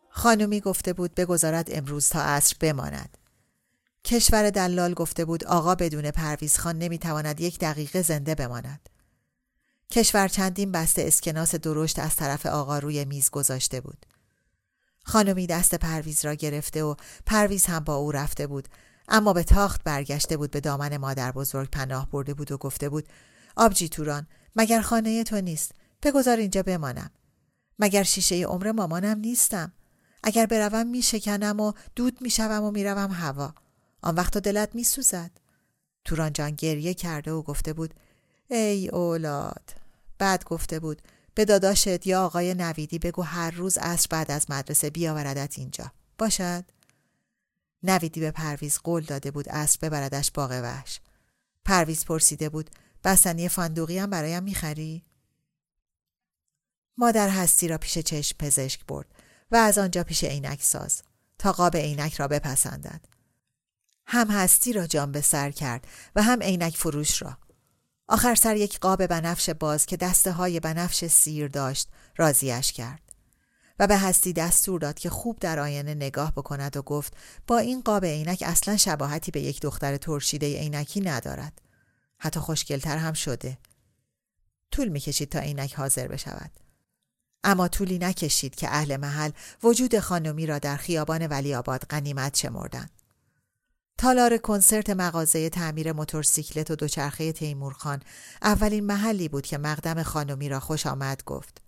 خانمی 0.10 0.62
گفته 0.62 0.94
بود 0.94 1.16
بگذارد 1.16 1.68
امروز 1.72 2.10
تا 2.10 2.22
عصر 2.22 2.56
بماند. 2.60 3.18
کشور 4.06 4.50
دلال 4.50 4.94
گفته 4.94 5.26
بود 5.26 5.46
آقا 5.46 5.76
بدون 5.76 6.12
پرویز 6.12 6.58
خان 6.58 6.78
نمی‌تواند 6.78 7.42
یک 7.42 7.60
دقیقه 7.60 8.02
زنده 8.02 8.36
بماند. 8.36 8.90
کشور 9.92 10.28
چندین 10.28 10.72
بسته 10.72 11.02
اسکناس 11.02 11.56
درشت 11.56 12.00
از 12.00 12.16
طرف 12.16 12.46
آقا 12.46 12.80
روی 12.80 13.06
میز 13.06 13.30
گذاشته 13.30 13.82
بود. 13.82 14.06
خانمی 15.04 15.48
دست 15.48 15.76
پرویز 15.76 16.26
را 16.26 16.34
گرفته 16.34 16.84
و 16.84 16.96
پرویز 17.26 17.66
هم 17.66 17.80
با 17.80 17.96
او 17.96 18.12
رفته 18.12 18.48
بود 18.48 18.68
اما 19.08 19.34
به 19.34 19.44
تاخت 19.44 19.84
برگشته 19.84 20.38
بود 20.38 20.52
به 20.52 20.60
دامن 20.60 20.98
مادر 20.98 21.32
بزرگ 21.32 21.70
پناه 21.70 22.10
برده 22.10 22.34
بود 22.34 22.52
و 22.52 22.58
گفته 22.58 22.90
بود 22.90 23.10
آبجی 23.56 23.90
توران 23.90 24.28
مگر 24.56 24.82
خانه 24.82 25.24
تو 25.24 25.42
نیست 25.42 25.72
بگذار 26.04 26.38
اینجا 26.38 26.64
بمانم 26.64 27.12
مگر 27.80 28.04
شیشه 28.04 28.36
عمر 28.36 28.72
مامانم 28.72 29.20
نیستم. 29.20 29.74
اگر 30.24 30.46
بروم 30.46 30.88
میشکنم 30.88 31.60
و 31.60 31.74
دود 31.96 32.22
می‌شوم 32.22 32.64
و 32.64 32.72
می‌روم 32.72 33.12
هوا. 33.12 33.54
آن 34.02 34.16
وقت 34.16 34.38
دلت 34.38 34.76
میسوزد. 34.76 35.32
توران 36.06 36.34
جان 36.34 36.52
گریه 36.52 36.94
کرده 36.94 37.32
و 37.32 37.42
گفته 37.42 37.74
بود 37.74 37.94
ای 38.48 38.90
اولاد. 38.90 39.70
بعد 40.18 40.44
گفته 40.44 40.80
بود 40.80 41.02
به 41.36 41.46
داداشت 41.46 42.08
یا 42.08 42.26
آقای 42.26 42.54
نویدی 42.54 43.00
بگو 43.00 43.22
هر 43.22 43.52
روز 43.52 43.78
عصر 43.78 44.08
بعد 44.10 44.32
از 44.32 44.52
مدرسه 44.52 44.90
بیاوردت 44.90 45.60
اینجا. 45.60 45.92
باشد؟ 46.18 46.66
نویدی 47.84 48.20
به 48.20 48.32
پرویز 48.32 48.78
قول 48.78 49.04
داده 49.04 49.32
بود 49.32 49.50
اسب 49.50 49.86
ببردش 49.86 50.32
باغ 50.32 50.52
وحش. 50.52 51.00
پرویز 51.66 52.06
پرسیده 52.06 52.50
بود 52.50 52.70
بستنی 53.04 53.50
فاندوقی 53.50 53.98
هم 53.98 54.10
برایم 54.10 54.44
می‌خری؟ 54.44 55.05
مادر 56.98 57.30
هستی 57.30 57.68
را 57.68 57.78
پیش 57.78 57.98
چشم 57.98 58.36
پزشک 58.40 58.86
برد 58.86 59.08
و 59.52 59.56
از 59.56 59.78
آنجا 59.78 60.04
پیش 60.04 60.24
عینک 60.24 60.64
ساز 60.64 61.02
تا 61.38 61.52
قاب 61.52 61.78
عینک 61.78 62.14
را 62.14 62.28
بپسندد. 62.28 63.06
هم 64.06 64.28
هستی 64.28 64.74
را 64.74 64.88
جان 64.88 65.12
به 65.12 65.22
سر 65.22 65.52
کرد 65.52 65.88
و 66.16 66.24
هم 66.24 66.42
عینک 66.42 66.78
فروش 66.78 67.22
را. 67.22 67.38
آخر 68.08 68.36
سر 68.36 68.56
یک 68.56 68.80
قاب 68.80 69.08
بنفش 69.08 69.50
باز 69.50 69.86
که 69.86 69.98
دسته 69.98 70.32
های 70.32 70.60
بنفش 70.60 71.06
سیر 71.06 71.48
داشت 71.48 71.90
راضیش 72.18 72.72
کرد 72.72 73.02
و 73.80 73.88
به 73.88 73.98
هستی 73.98 74.34
دستور 74.34 74.80
داد 74.80 75.00
که 75.00 75.10
خوب 75.10 75.40
در 75.40 75.60
آینه 75.60 75.94
نگاه 75.94 76.32
بکند 76.32 76.78
و 76.78 76.82
گفت 76.82 77.14
با 77.48 77.58
این 77.58 77.82
قاب 77.82 78.06
عینک 78.06 78.44
اصلا 78.46 78.78
شباهتی 78.78 79.32
به 79.32 79.42
یک 79.42 79.62
دختر 79.62 79.98
ترشیده 79.98 80.60
عینکی 80.60 81.02
ندارد. 81.02 81.62
حتی 82.18 82.40
خوشگلتر 82.40 82.98
هم 82.98 83.14
شده. 83.14 83.58
طول 84.72 84.88
می‌کشید 84.88 85.30
تا 85.30 85.40
عینک 85.40 85.74
حاضر 85.74 86.08
بشود. 86.08 86.52
اما 87.46 87.68
طولی 87.68 88.00
نکشید 88.00 88.56
که 88.56 88.68
اهل 88.70 88.98
محل 88.98 89.32
وجود 89.64 90.00
خانمی 90.00 90.46
را 90.46 90.60
در 90.60 90.78
خیابان 90.78 91.28
ولی 91.28 91.56
آباد 91.56 91.86
غنیمت 91.90 92.38
شمردند 92.38 92.90
تالار 93.98 94.38
کنسرت 94.38 94.90
مغازه 94.90 95.50
تعمیر 95.50 95.92
موتورسیکلت 95.92 96.72
و 96.72 96.76
دوچرخه 96.76 97.32
تیمورخان 97.32 98.02
اولین 98.42 98.86
محلی 98.86 99.30
بود 99.30 99.46
که 99.46 99.58
مقدم 99.58 100.04
خانمی 100.04 100.50
را 100.50 100.60
خوش 100.60 100.88
آمد 100.88 101.24
گفت 101.24 101.62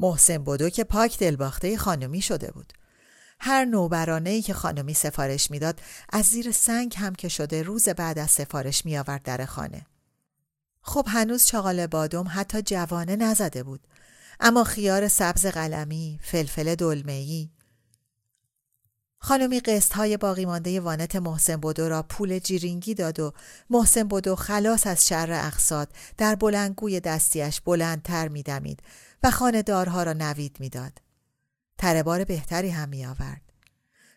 محسن 0.00 0.38
بودو 0.38 0.70
که 0.70 0.84
پاک 0.84 1.18
دلباخته 1.18 1.76
خانمی 1.76 2.22
شده 2.22 2.50
بود. 2.50 2.72
هر 3.40 3.64
نوبرانه 3.64 4.30
ای 4.30 4.42
که 4.42 4.54
خانمی 4.54 4.94
سفارش 4.94 5.50
می‌داد 5.50 5.80
از 6.12 6.24
زیر 6.24 6.52
سنگ 6.52 6.94
هم 6.96 7.14
که 7.14 7.28
شده 7.28 7.62
روز 7.62 7.88
بعد 7.88 8.18
از 8.18 8.30
سفارش 8.30 8.84
می 8.86 8.98
آورد 8.98 9.22
در 9.22 9.44
خانه. 9.44 9.86
خب 10.82 11.06
هنوز 11.08 11.44
چاقال 11.46 11.86
بادم 11.86 12.24
حتی 12.28 12.62
جوانه 12.62 13.16
نزده 13.16 13.62
بود. 13.62 13.86
اما 14.40 14.64
خیار 14.64 15.08
سبز 15.08 15.46
قلمی، 15.46 16.20
فلفل 16.22 16.74
دلمهی، 16.74 17.50
خانمی 19.18 19.60
قسط 19.60 19.92
های 19.92 20.16
باقی 20.16 20.44
مانده 20.44 20.80
وانت 20.80 21.16
محسن 21.16 21.56
بودو 21.56 21.88
را 21.88 22.02
پول 22.02 22.38
جیرینگی 22.38 22.94
داد 22.94 23.20
و 23.20 23.32
محسن 23.70 24.02
بودو 24.02 24.36
خلاص 24.36 24.86
از 24.86 25.08
شر 25.08 25.32
اقصاد 25.32 25.88
در 26.18 26.34
بلنگوی 26.34 27.00
دستیش 27.00 27.60
بلندتر 27.60 28.28
میدمید 28.28 28.82
و 29.22 29.30
خاندارها 29.30 30.02
را 30.02 30.12
نوید 30.12 30.56
می‌داد. 30.60 30.92
تربار 31.78 32.24
بهتری 32.24 32.70
هم 32.70 32.88
می 32.88 33.06
آورد. 33.06 33.49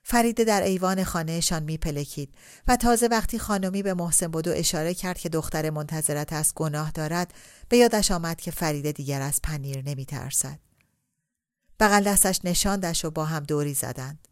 فریده 0.04 0.44
در 0.44 0.62
ایوان 0.62 1.04
خانهشان 1.04 1.64
می 1.64 1.78
پلکید 1.78 2.34
و 2.68 2.76
تازه 2.76 3.08
وقتی 3.08 3.40
خانمی 3.40 3.84
به 3.84 3.94
محسن 3.94 4.28
بودو 4.28 4.52
اشاره 4.52 4.94
کرد 4.94 5.18
که 5.18 5.30
دختر 5.30 5.70
منتظرت 5.70 6.34
از 6.34 6.54
گناه 6.56 6.92
دارد 6.92 7.34
به 7.70 7.78
یادش 7.78 8.12
آمد 8.12 8.42
که 8.42 8.52
فریده 8.52 8.92
دیگر 8.92 9.22
از 9.22 9.40
پنیر 9.44 9.82
نمی 9.86 10.06
ترسد. 10.06 10.60
بغل 11.80 12.04
دستش 12.04 12.40
نشاندش 12.44 13.06
و 13.06 13.12
با 13.12 13.26
هم 13.26 13.44
دوری 13.44 13.74
زدند. 13.74 14.28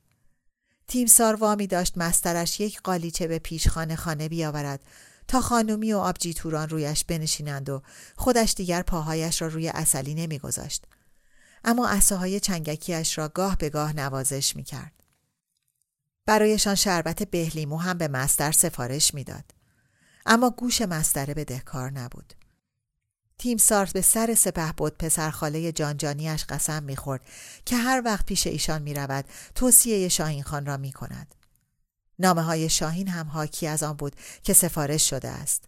تیم 0.87 1.07
وامی 1.39 1.67
داشت 1.67 1.97
مسترش 1.97 2.59
یک 2.59 2.81
قالیچه 2.81 3.27
به 3.27 3.39
پیشخانه 3.39 3.95
خانه 3.95 4.29
بیاورد 4.29 4.83
تا 5.27 5.41
خانومی 5.41 5.93
و 5.93 5.97
آبجی 5.97 6.33
توران 6.33 6.69
رویش 6.69 7.03
بنشینند 7.03 7.69
و 7.69 7.81
خودش 8.15 8.53
دیگر 8.53 8.81
پاهایش 8.81 9.41
را 9.41 9.47
روی 9.47 9.69
اصلی 9.69 10.13
نمیگذاشت. 10.13 10.85
اما 11.63 11.87
اساهای 11.87 12.39
چنگکیش 12.39 13.17
را 13.17 13.27
گاه 13.27 13.57
به 13.57 13.69
گاه 13.69 13.95
نوازش 13.95 14.55
می 14.55 14.63
کرد. 14.63 15.00
برایشان 16.31 16.75
شربت 16.75 17.23
بهلیمو 17.23 17.77
هم 17.77 17.97
به 17.97 18.07
مستر 18.07 18.51
سفارش 18.51 19.13
می‌داد. 19.13 19.51
اما 20.25 20.49
گوش 20.49 20.81
مستره 20.81 21.33
به 21.33 21.43
دهکار 21.43 21.91
نبود. 21.91 22.33
تیم 23.37 23.57
سارت 23.57 23.93
به 23.93 24.01
سر 24.01 24.33
سپه 24.35 24.71
بود 24.77 24.97
پسرخاله 24.97 25.71
جانجانیش 25.71 26.45
قسم 26.45 26.83
می‌خورد 26.83 27.21
که 27.65 27.75
هر 27.75 28.01
وقت 28.05 28.25
پیش 28.25 28.47
ایشان 28.47 28.81
می‌رود 28.81 29.25
توصیه 29.55 30.09
شاهین 30.09 30.43
خان 30.43 30.65
را 30.65 30.77
می 30.77 30.91
کند. 30.91 31.35
نامه 32.19 32.41
های 32.41 32.69
شاهین 32.69 33.07
هم 33.07 33.27
حاکی 33.27 33.67
از 33.67 33.83
آن 33.83 33.93
بود 33.93 34.15
که 34.43 34.53
سفارش 34.53 35.09
شده 35.09 35.29
است. 35.29 35.65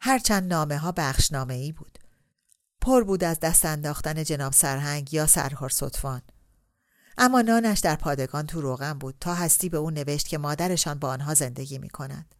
هرچند 0.00 0.52
نامه 0.52 0.78
ها 0.78 0.92
بخشنامه 0.92 1.54
ای 1.54 1.72
بود. 1.72 1.98
پر 2.80 3.04
بود 3.04 3.24
از 3.24 3.40
دست 3.40 3.64
انداختن 3.64 4.24
جناب 4.24 4.52
سرهنگ 4.52 5.14
یا 5.14 5.26
سرهار 5.26 5.68
صدفان. 5.68 6.22
اما 7.18 7.40
نانش 7.40 7.80
در 7.80 7.96
پادگان 7.96 8.46
تو 8.46 8.60
روغن 8.60 8.92
بود 8.92 9.14
تا 9.20 9.34
هستی 9.34 9.68
به 9.68 9.76
او 9.76 9.90
نوشت 9.90 10.28
که 10.28 10.38
مادرشان 10.38 10.98
با 10.98 11.08
آنها 11.08 11.34
زندگی 11.34 11.78
می 11.78 11.88
کند. 11.88 12.34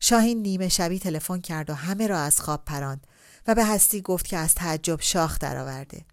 شاهین 0.00 0.42
نیمه 0.42 0.68
شبی 0.68 0.98
تلفن 0.98 1.40
کرد 1.40 1.70
و 1.70 1.74
همه 1.74 2.06
را 2.06 2.18
از 2.18 2.40
خواب 2.40 2.64
پراند 2.64 3.06
و 3.46 3.54
به 3.54 3.64
هستی 3.64 4.00
گفت 4.00 4.26
که 4.26 4.36
از 4.36 4.54
تعجب 4.54 5.00
شاخ 5.00 5.38
درآورده. 5.38 6.04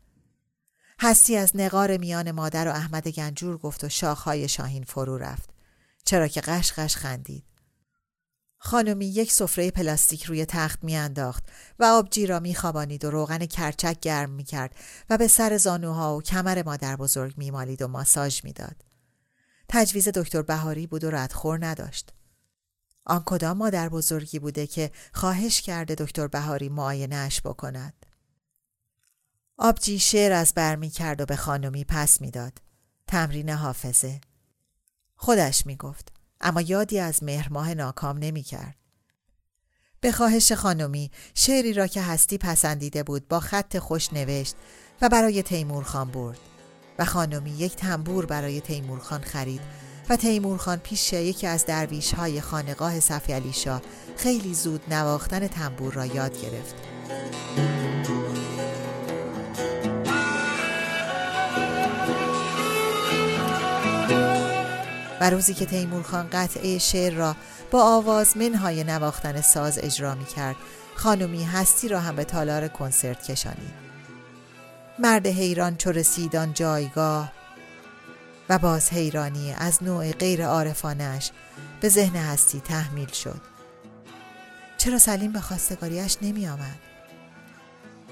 هستی 1.00 1.38
از 1.38 1.56
نقار 1.56 1.98
میان 1.98 2.32
مادر 2.32 2.68
و 2.68 2.72
احمد 2.72 3.08
گنجور 3.08 3.58
گفت 3.58 3.84
و 3.84 3.90
شاخهای 3.90 4.48
شاهین 4.48 4.84
فرو 4.84 5.18
رفت. 5.18 5.50
چرا 6.06 6.28
که 6.28 6.42
قش 6.42 6.72
خندید. 6.98 7.44
خانمی 8.66 9.06
یک 9.06 9.32
سفره 9.32 9.72
پلاستیک 9.72 10.24
روی 10.24 10.46
تخت 10.46 10.84
میانداخت 10.84 11.44
و 11.80 11.84
آبجی 11.84 12.26
را 12.26 12.40
میخوابانید 12.40 13.06
و 13.06 13.12
روغن 13.12 13.46
کرچک 13.46 14.00
گرم 14.00 14.30
می‌کرد 14.30 14.76
و 15.10 15.18
به 15.18 15.28
سر 15.28 15.58
زانوها 15.58 16.18
و 16.18 16.22
کمر 16.22 16.64
مادر 16.66 16.96
بزرگ 16.96 17.34
میمالید 17.38 17.82
و 17.82 17.88
ماساژ 17.88 18.44
می‌داد. 18.44 18.76
تجویز 19.70 20.08
دکتر 20.08 20.42
بهاری 20.42 20.88
بود 20.88 21.04
و 21.04 21.12
ردخور 21.12 21.66
نداشت. 21.66 22.14
آن 23.06 23.24
کدام 23.26 23.58
مادر 23.58 23.90
بزرگی 23.90 24.40
بوده 24.40 24.68
که 24.68 24.92
خواهش 25.14 25.62
کرده 25.62 25.96
دکتر 25.96 26.28
بهاری 26.28 26.70
معاینهاش 26.70 27.42
بکند. 27.42 28.06
آبجی 29.58 30.00
شعر 30.00 30.32
از 30.32 30.54
بر 30.54 30.76
می 30.76 30.90
کرد 30.90 31.22
و 31.22 31.26
به 31.26 31.36
خانمی 31.36 31.84
پس 31.84 32.22
می‌داد. 32.22 32.62
تمرین 33.08 33.50
حافظه. 33.50 34.22
خودش 35.16 35.66
می 35.66 35.76
گفت. 35.76 36.13
اما 36.44 36.62
یادی 36.62 37.00
از 37.00 37.24
مهرماه 37.24 37.74
ناکام 37.74 38.18
نمی 38.18 38.44
کرد. 38.44 38.76
به 40.02 40.12
خواهش 40.12 40.52
خانمی 40.52 41.12
شعری 41.36 41.74
را 41.74 41.88
که 41.88 42.02
هستی 42.02 42.38
پسندیده 42.38 43.04
بود 43.04 43.28
با 43.28 43.40
خط 43.40 43.78
خوش 43.78 44.14
نوشت 44.14 44.56
و 45.02 45.10
برای 45.10 45.44
تیمور 45.44 45.84
خان 45.84 46.12
برد 46.12 46.40
و 47.00 47.06
خانمی 47.06 47.52
یک 47.52 47.76
تنبور 47.76 48.26
برای 48.26 48.62
تیمور 48.62 49.00
خان 49.00 49.22
خرید 49.22 49.62
و 50.10 50.16
تیمور 50.16 50.58
خان 50.58 50.78
پیش 50.78 51.14
یکی 51.14 51.48
از 51.48 51.66
درویش 51.66 52.14
های 52.14 52.42
خانقاه 52.42 53.00
صفی 53.00 53.34
علی 53.34 53.54
شاه 53.54 53.82
خیلی 54.18 54.54
زود 54.54 54.94
نواختن 54.94 55.48
تنبور 55.48 55.94
را 55.94 56.06
یاد 56.06 56.42
گرفت. 56.42 56.76
و 65.24 65.30
روزی 65.30 65.54
که 65.54 65.66
تیمور 65.66 66.04
خان 66.04 66.28
قطعه 66.32 66.78
شعر 66.78 67.14
را 67.14 67.36
با 67.72 67.84
آواز 67.84 68.38
منهای 68.38 68.84
نواختن 68.84 69.42
ساز 69.42 69.80
اجرا 69.82 70.16
می 70.16 70.26
کرد 70.26 70.56
خانمی 70.96 71.44
هستی 71.44 71.88
را 71.88 72.00
هم 72.00 72.16
به 72.16 72.24
تالار 72.24 72.68
کنسرت 72.68 73.24
کشانید 73.32 73.74
مرد 75.00 75.28
حیران 75.28 75.78
چو 75.78 75.92
رسیدان 75.92 76.54
جایگاه 76.54 77.32
و 78.50 78.58
باز 78.58 78.90
حیرانی 78.90 79.54
از 79.58 79.84
نوع 79.84 80.12
غیر 80.12 80.46
عارفانش 80.46 81.32
به 81.82 81.90
ذهن 81.90 82.16
هستی 82.16 82.60
تحمیل 82.60 83.12
شد. 83.12 83.42
چرا 84.78 84.98
سلیم 84.98 85.32
به 85.32 85.40
خواستگاریش 85.40 86.18
نمی 86.22 86.48
آمد؟ 86.48 86.80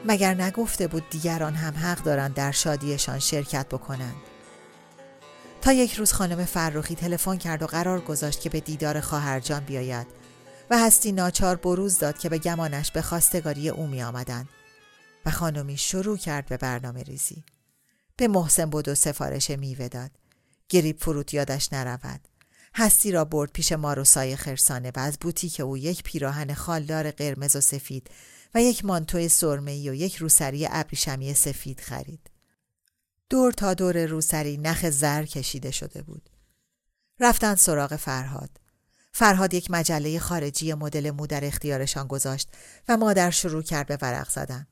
مگر 0.05 0.33
نگفته 0.33 0.87
بود 0.87 1.09
دیگران 1.09 1.53
هم 1.53 1.73
حق 1.73 2.03
دارند 2.03 2.33
در 2.33 2.51
شادیشان 2.51 3.19
شرکت 3.19 3.65
بکنند؟ 3.67 4.30
تا 5.61 5.73
یک 5.73 5.93
روز 5.93 6.13
خانم 6.13 6.45
فرخی 6.45 6.95
تلفن 6.95 7.37
کرد 7.37 7.63
و 7.63 7.67
قرار 7.67 8.01
گذاشت 8.01 8.41
که 8.41 8.49
به 8.49 8.59
دیدار 8.59 8.99
خواهرجان 8.99 9.63
بیاید 9.63 10.07
و 10.69 10.77
هستی 10.77 11.11
ناچار 11.11 11.55
بروز 11.55 11.99
داد 11.99 12.17
که 12.17 12.29
به 12.29 12.37
گمانش 12.37 12.91
به 12.91 13.01
خواستگاری 13.01 13.69
او 13.69 13.87
می 13.87 14.03
آمدن. 14.03 14.49
و 15.25 15.31
خانمی 15.31 15.77
شروع 15.77 16.17
کرد 16.17 16.45
به 16.45 16.57
برنامه 16.57 17.03
ریزی. 17.03 17.43
به 18.17 18.27
محسن 18.27 18.65
بود 18.65 18.87
و 18.87 18.95
سفارش 18.95 19.49
میوه 19.49 19.87
داد. 19.87 20.11
گریب 20.69 20.99
فروت 20.99 21.33
یادش 21.33 21.73
نرود. 21.73 22.27
هستی 22.75 23.11
را 23.11 23.25
برد 23.25 23.51
پیش 23.51 23.71
ماروسای 23.71 24.35
خرسانه 24.35 24.91
و 24.95 24.99
از 24.99 25.17
بوتیک 25.19 25.59
او 25.59 25.77
یک 25.77 26.03
پیراهن 26.03 26.53
خالدار 26.53 27.11
قرمز 27.11 27.55
و 27.55 27.61
سفید 27.61 28.09
و 28.55 28.61
یک 28.61 28.85
مانتوی 28.85 29.29
سرمه‌ای 29.29 29.89
و 29.89 29.93
یک 29.93 30.15
روسری 30.15 30.67
ابریشمی 30.71 31.33
سفید 31.33 31.79
خرید. 31.79 32.30
دور 33.31 33.51
تا 33.51 33.73
دور 33.73 34.05
روسری 34.05 34.57
نخ 34.57 34.89
زر 34.89 35.25
کشیده 35.25 35.71
شده 35.71 36.01
بود. 36.01 36.29
رفتن 37.19 37.55
سراغ 37.55 37.95
فرهاد. 37.95 38.49
فرهاد 39.11 39.53
یک 39.53 39.71
مجله 39.71 40.19
خارجی 40.19 40.73
مدل 40.73 41.11
مو 41.11 41.27
در 41.27 41.45
اختیارشان 41.45 42.07
گذاشت 42.07 42.49
و 42.87 42.97
مادر 42.97 43.31
شروع 43.31 43.63
کرد 43.63 43.87
به 43.87 43.97
ورق 44.01 44.29
زدن. 44.29 44.67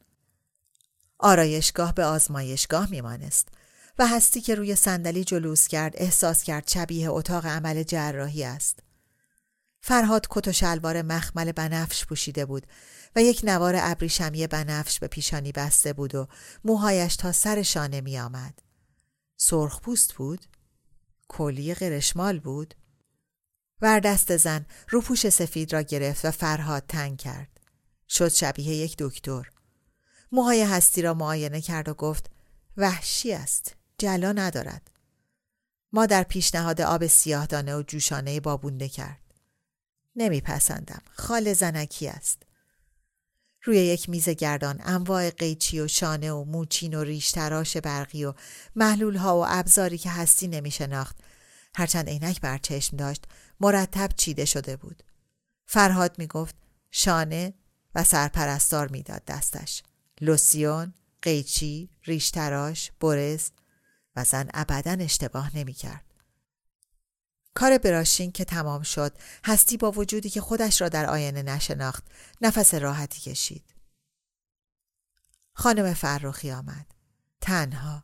آرایشگاه 1.20 1.94
به 1.94 2.06
آزمایشگاه 2.06 2.90
میمانست 2.90 3.48
و 4.00 4.08
هستی 4.08 4.42
که 4.42 4.56
روی 4.56 4.76
صندلی 4.76 5.24
جلوس 5.24 5.68
کرد 5.68 5.94
احساس 5.98 6.44
کرد 6.44 6.68
شبیه 6.68 7.10
اتاق 7.10 7.46
عمل 7.46 7.84
جراحی 7.84 8.44
است. 8.44 8.80
فرهاد 9.82 10.28
کت 10.30 10.48
و 10.48 10.52
شلوار 10.52 11.02
مخمل 11.02 11.52
بنفش 11.52 12.06
پوشیده 12.06 12.46
بود 12.46 12.68
و 13.16 13.22
یک 13.22 13.42
نوار 13.44 13.74
ابریشمی 13.78 14.48
بنفش 14.48 15.00
به 15.00 15.08
پیشانی 15.08 15.52
بسته 15.52 15.94
بود 15.94 16.16
و 16.16 16.28
موهایش 16.64 17.16
تا 17.16 17.32
سر 17.32 17.62
شانه 17.62 18.02
می 18.02 18.20
آمد. 18.20 18.62
سرخ 19.38 19.82
پوست 19.82 20.14
بود؟ 20.14 20.46
کلی 21.28 21.74
قرشمال 21.74 22.40
بود؟ 22.40 22.76
وردست 23.82 24.38
زن 24.38 24.66
روپوش 24.90 25.30
سفید 25.30 25.74
را 25.74 25.82
گرفت 25.82 26.26
و 26.26 26.32
فرهاد 26.32 26.84
تنگ 26.88 27.18
کرد. 27.18 27.60
شد 28.10 28.28
شبیه 28.28 28.76
یک 28.76 28.96
دکتر. 29.00 29.50
موهای 30.32 30.62
هستی 30.62 31.02
را 31.02 31.14
معاینه 31.14 31.62
کرد 31.62 31.90
و 31.90 31.94
گفت 31.94 32.32
وحشی 32.78 33.34
است. 33.34 33.76
جلا 33.98 34.32
ندارد. 34.32 34.92
ما 35.94 36.06
در 36.06 36.24
پیشنهاد 36.24 36.82
آب 36.82 37.08
سیاه 37.08 37.46
دانه 37.46 37.76
و 37.76 37.82
جوشانه 37.82 38.40
بابونده 38.40 38.90
کرد. 38.90 39.34
نمیپسندم. 40.16 41.02
خال 41.12 41.54
زنکی 41.54 42.08
است. 42.08 42.44
روی 43.70 43.78
یک 43.78 44.10
میز 44.10 44.30
گردان. 44.30 44.82
انواع 44.84 45.30
قیچی 45.30 45.80
و 45.80 45.88
شانه 45.88 46.32
و 46.32 46.44
موچین 46.44 46.94
و 46.94 47.04
ریش 47.04 47.32
تراش 47.32 47.78
برقی 47.78 48.26
و 48.26 48.34
محلول 48.76 49.16
ها 49.16 49.38
و 49.38 49.46
ابزاری 49.48 49.98
که 49.98 50.10
هستی 50.10 50.48
نمی 50.48 50.72
شناخت 50.72 51.18
هرچند 51.76 52.10
عینک 52.10 52.42
بر 52.42 52.58
چشم 52.58 52.98
داشت 52.98 53.26
مرتب 53.60 54.10
چیده 54.18 54.46
شده 54.46 54.76
بود. 54.76 55.04
فرهاد 55.66 56.16
می 56.20 56.28
گفت 56.28 56.56
شانه 56.92 57.54
و 57.96 58.04
سرپرستار 58.04 58.88
می‌داد 58.88 59.26
دستش. 59.26 59.84
لوسیون 60.22 60.94
قیچی 61.22 61.90
ریش 62.04 62.32
تراش 62.32 62.92
برز. 63.00 63.50
و 64.16 64.24
زن 64.24 64.50
ابدا 64.54 64.92
اشتباه 64.92 65.58
نمی 65.58 65.74
کرد. 65.74 66.09
کار 67.60 67.78
براشین 67.78 68.32
که 68.32 68.46
تمام 68.46 68.82
شد. 68.82 69.18
هستی 69.46 69.78
با 69.78 69.92
وجودی 69.92 70.30
که 70.30 70.42
خودش 70.42 70.82
را 70.82 70.90
در 70.90 71.06
آینه 71.06 71.44
نشناخت. 71.44 72.04
نفس 72.42 72.74
راحتی 72.74 73.32
کشید. 73.32 73.64
خانم 75.54 75.94
فرخی 75.94 76.52
آمد. 76.52 76.86
تنها. 77.42 78.04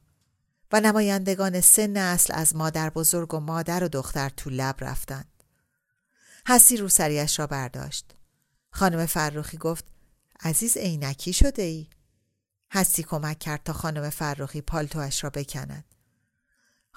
و 0.72 0.82
نمایندگان 0.82 1.62
سه 1.62 1.88
نسل 1.88 2.34
از 2.34 2.56
مادر 2.56 2.90
بزرگ 2.90 3.34
و 3.34 3.40
مادر 3.40 3.84
و 3.84 3.88
دختر 3.88 4.30
تو 4.30 4.50
لب 4.50 4.76
رفتند. 4.80 5.44
هستی 6.48 6.78
رو 6.78 6.90
سریش 6.90 7.40
را 7.40 7.48
برداشت. 7.48 8.16
خانم 8.72 9.06
فرخی 9.06 9.58
گفت 9.58 9.86
عزیز 10.40 10.78
عینکی 10.78 11.34
شده 11.34 11.62
ای؟ 11.62 11.88
هستی 12.72 13.04
کمک 13.04 13.40
کرد 13.40 13.64
تا 13.64 13.74
خانم 13.74 14.10
فرخی 14.10 14.62
پالتوش 14.62 15.24
را 15.24 15.30
بکند. 15.30 15.95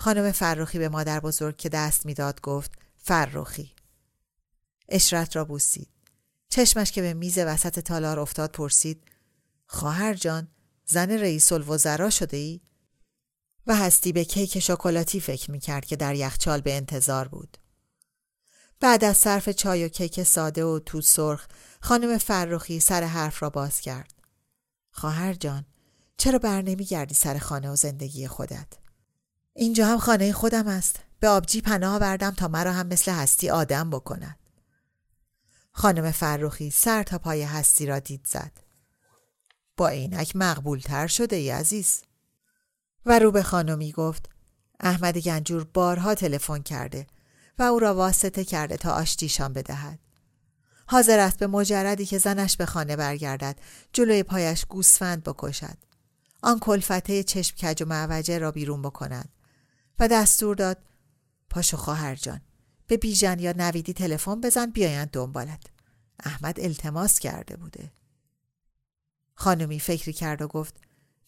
خانم 0.00 0.32
فرخی 0.32 0.78
به 0.78 0.88
مادر 0.88 1.20
بزرگ 1.20 1.56
که 1.56 1.68
دست 1.68 2.06
می‌داد 2.06 2.40
گفت 2.40 2.72
فرخی 2.96 3.74
اشرت 4.88 5.36
را 5.36 5.44
بوسید 5.44 5.88
چشمش 6.48 6.92
که 6.92 7.02
به 7.02 7.14
میز 7.14 7.38
وسط 7.38 7.80
تالار 7.80 8.18
افتاد 8.18 8.50
پرسید 8.50 9.04
خواهر 9.66 10.14
جان 10.14 10.48
زن 10.84 11.10
رئیس 11.10 11.52
الوزرا 11.52 12.10
شده 12.10 12.36
ای؟ 12.36 12.60
و 13.66 13.76
هستی 13.76 14.12
به 14.12 14.24
کیک 14.24 14.58
شکلاتی 14.58 15.20
فکر 15.20 15.50
می 15.50 15.58
کرد 15.58 15.84
که 15.84 15.96
در 15.96 16.14
یخچال 16.14 16.60
به 16.60 16.76
انتظار 16.76 17.28
بود. 17.28 17.58
بعد 18.80 19.04
از 19.04 19.16
صرف 19.16 19.48
چای 19.48 19.84
و 19.84 19.88
کیک 19.88 20.22
ساده 20.22 20.64
و 20.64 20.78
تو 20.78 21.00
سرخ 21.00 21.46
خانم 21.80 22.18
فرخی 22.18 22.80
سر 22.80 23.04
حرف 23.04 23.42
را 23.42 23.50
باز 23.50 23.80
کرد. 23.80 24.12
خواهر 24.90 25.32
جان 25.32 25.64
چرا 26.16 26.38
بر 26.38 26.62
نمی 26.62 26.84
گردی 26.84 27.14
سر 27.14 27.38
خانه 27.38 27.70
و 27.70 27.76
زندگی 27.76 28.28
خودت؟ 28.28 28.77
اینجا 29.60 29.86
هم 29.86 29.98
خانه 29.98 30.32
خودم 30.32 30.68
است. 30.68 31.00
به 31.20 31.28
آبجی 31.28 31.60
پناه 31.60 31.98
بردم 31.98 32.30
تا 32.30 32.48
مرا 32.48 32.72
هم 32.72 32.86
مثل 32.86 33.12
هستی 33.12 33.50
آدم 33.50 33.90
بکند 33.90 34.38
خانم 35.72 36.10
فرخی 36.10 36.70
سر 36.70 37.02
تا 37.02 37.18
پای 37.18 37.42
هستی 37.42 37.86
را 37.86 37.98
دید 37.98 38.26
زد. 38.26 38.52
با 39.76 39.88
عینک 39.88 40.36
مقبول 40.36 40.78
تر 40.80 41.06
شده 41.06 41.36
ای 41.36 41.50
عزیز. 41.50 42.02
و 43.06 43.18
رو 43.18 43.30
به 43.30 43.42
خانمی 43.42 43.92
گفت 43.92 44.28
احمد 44.80 45.18
گنجور 45.18 45.64
بارها 45.64 46.14
تلفن 46.14 46.62
کرده 46.62 47.06
و 47.58 47.62
او 47.62 47.78
را 47.78 47.94
واسطه 47.94 48.44
کرده 48.44 48.76
تا 48.76 48.92
آشتیشان 48.92 49.52
بدهد. 49.52 49.98
حاضر 50.86 51.18
است 51.18 51.38
به 51.38 51.46
مجردی 51.46 52.06
که 52.06 52.18
زنش 52.18 52.56
به 52.56 52.66
خانه 52.66 52.96
برگردد 52.96 53.56
جلوی 53.92 54.22
پایش 54.22 54.64
گوسفند 54.64 55.22
بکشد. 55.22 55.78
آن 56.42 56.58
کلفته 56.58 57.22
چشم 57.22 57.56
کج 57.56 57.82
و 57.82 57.86
معوجه 57.86 58.38
را 58.38 58.50
بیرون 58.50 58.82
بکند 58.82 59.28
و 60.00 60.08
دستور 60.08 60.56
داد. 60.56 60.78
پاشو 61.50 61.76
خواهر 61.76 62.14
جان 62.14 62.40
به 62.86 62.96
بیژن 62.96 63.38
یا 63.38 63.52
نویدی 63.56 63.92
تلفن 63.92 64.40
بزن 64.40 64.66
بیایند 64.66 65.10
دنبالت. 65.10 65.62
احمد 66.24 66.60
التماس 66.60 67.18
کرده 67.18 67.56
بوده. 67.56 67.92
خانمی 69.34 69.80
فکری 69.80 70.12
کرد 70.12 70.42
و 70.42 70.48
گفت 70.48 70.74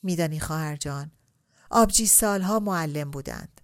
میدانی 0.03 0.41
خواهر 0.41 0.77
جان 0.77 1.11
آبجی 1.71 2.07
سالها 2.07 2.61
معلم 2.61 3.11
بودند. 3.11 3.61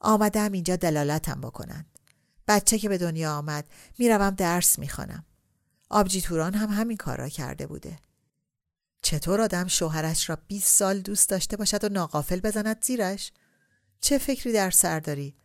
آمدم 0.00 0.52
اینجا 0.52 0.76
دلالتم 0.76 1.40
بکنند. 1.40 1.98
بچه 2.48 2.78
که 2.78 2.88
به 2.88 2.98
دنیا 2.98 3.36
آمد 3.36 3.64
می‌روم 3.98 4.30
درس 4.30 4.78
می‌خوانم. 4.78 5.24
آبجی 5.90 6.20
توران 6.20 6.54
هم 6.54 6.68
همین 6.68 6.96
کار 6.96 7.18
را 7.18 7.28
کرده 7.28 7.66
بوده. 7.66 7.98
چطور 9.02 9.40
آدم 9.40 9.66
شوهرش 9.66 10.30
را 10.30 10.38
20 10.48 10.76
سال 10.76 11.00
دوست 11.00 11.28
داشته 11.28 11.56
باشد 11.56 11.84
و 11.84 11.88
ناقافل 11.88 12.40
بزند 12.40 12.84
زیرش؟ 12.84 13.32
چه 14.00 14.18
فکری 14.18 14.52
در 14.52 14.70
سر 14.70 15.00
داری؟ 15.00 15.36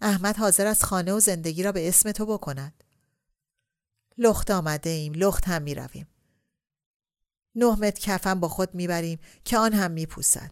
احمد 0.00 0.36
حاضر 0.36 0.66
از 0.66 0.84
خانه 0.84 1.12
و 1.12 1.20
زندگی 1.20 1.62
را 1.62 1.72
به 1.72 1.88
اسم 1.88 2.12
تو 2.12 2.26
بکند. 2.26 2.84
لخت 4.18 4.50
آمده 4.50 4.90
ایم 4.90 5.12
لخت 5.12 5.48
هم 5.48 5.62
می 5.62 5.74
رویم. 5.74 6.08
نه 7.54 7.76
متر 7.76 8.00
کفم 8.00 8.40
با 8.40 8.48
خود 8.48 8.74
می‌بریم 8.74 9.18
که 9.44 9.58
آن 9.58 9.72
هم 9.72 9.90
میپوسد. 9.90 10.50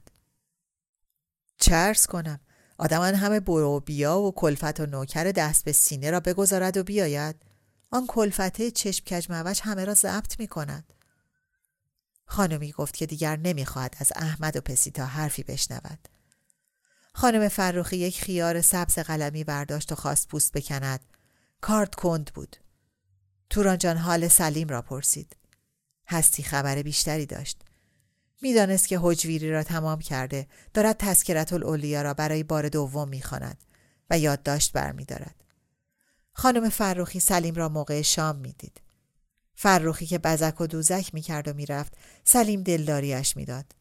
چرس 1.58 2.06
کنم؟ 2.06 2.40
آدم 2.78 3.00
آن 3.00 3.14
همه 3.14 3.40
برو 3.40 3.80
بیا 3.80 4.20
و 4.20 4.32
کلفت 4.32 4.80
و 4.80 4.86
نوکر 4.86 5.24
دست 5.24 5.64
به 5.64 5.72
سینه 5.72 6.10
را 6.10 6.20
بگذارد 6.20 6.76
و 6.76 6.82
بیاید. 6.82 7.36
آن 7.90 8.06
کلفته 8.06 8.70
چشم 8.70 9.04
کج 9.04 9.30
موج 9.30 9.60
همه 9.64 9.84
را 9.84 9.94
ضبط 9.94 10.38
می 10.40 10.46
کند 10.46 10.92
خانمی 12.26 12.72
گفت 12.72 12.96
که 12.96 13.06
دیگر 13.06 13.36
نمی‌خواهد 13.36 13.96
از 13.98 14.12
احمد 14.16 14.56
و 14.56 14.60
پسیتا 14.60 15.06
حرفی 15.06 15.42
بشنود. 15.42 16.08
خانم 17.18 17.48
فروخی 17.48 17.96
یک 17.96 18.20
خیار 18.20 18.60
سبز 18.60 18.98
قلمی 18.98 19.44
برداشت 19.44 19.92
و 19.92 19.94
خواست 19.94 20.28
پوست 20.28 20.52
بکند. 20.52 21.00
کارت 21.60 21.94
کند 21.94 22.30
بود. 22.34 22.56
توران 23.50 23.78
جان 23.78 23.96
حال 23.96 24.28
سلیم 24.28 24.68
را 24.68 24.82
پرسید. 24.82 25.36
هستی 26.08 26.42
خبر 26.42 26.82
بیشتری 26.82 27.26
داشت. 27.26 27.60
می‌دانست 28.42 28.88
که 28.88 28.98
حجویری 29.02 29.50
را 29.50 29.62
تمام 29.62 29.98
کرده 29.98 30.46
دارد 30.74 30.96
تذکرت 30.96 31.52
الاولیا 31.52 32.02
را 32.02 32.14
برای 32.14 32.42
بار 32.42 32.68
دوم 32.68 33.08
می‌خواند 33.08 33.64
و 34.10 34.18
یادداشت 34.18 34.72
برمیدارد. 34.72 35.44
خانم 36.32 36.68
فروخی 36.68 37.20
سلیم 37.20 37.54
را 37.54 37.68
موقع 37.68 38.02
شام 38.02 38.36
می‌دید. 38.36 38.80
فروخی 39.54 40.06
که 40.06 40.18
بزک 40.18 40.60
و 40.60 40.66
دوزک 40.66 41.14
می‌کرد 41.14 41.48
و 41.48 41.54
می‌رفت 41.54 41.92
سلیم 42.24 42.62
دلداریش 42.62 43.36
می‌داد. 43.36 43.74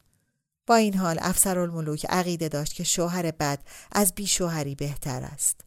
با 0.68 0.76
این 0.76 0.94
حال 0.94 1.18
افسر 1.20 1.58
الملوک 1.58 2.06
عقیده 2.08 2.48
داشت 2.48 2.74
که 2.74 2.84
شوهر 2.84 3.30
بد 3.30 3.58
از 3.92 4.14
بی 4.14 4.26
شوهری 4.26 4.74
بهتر 4.74 5.22
است 5.22 5.60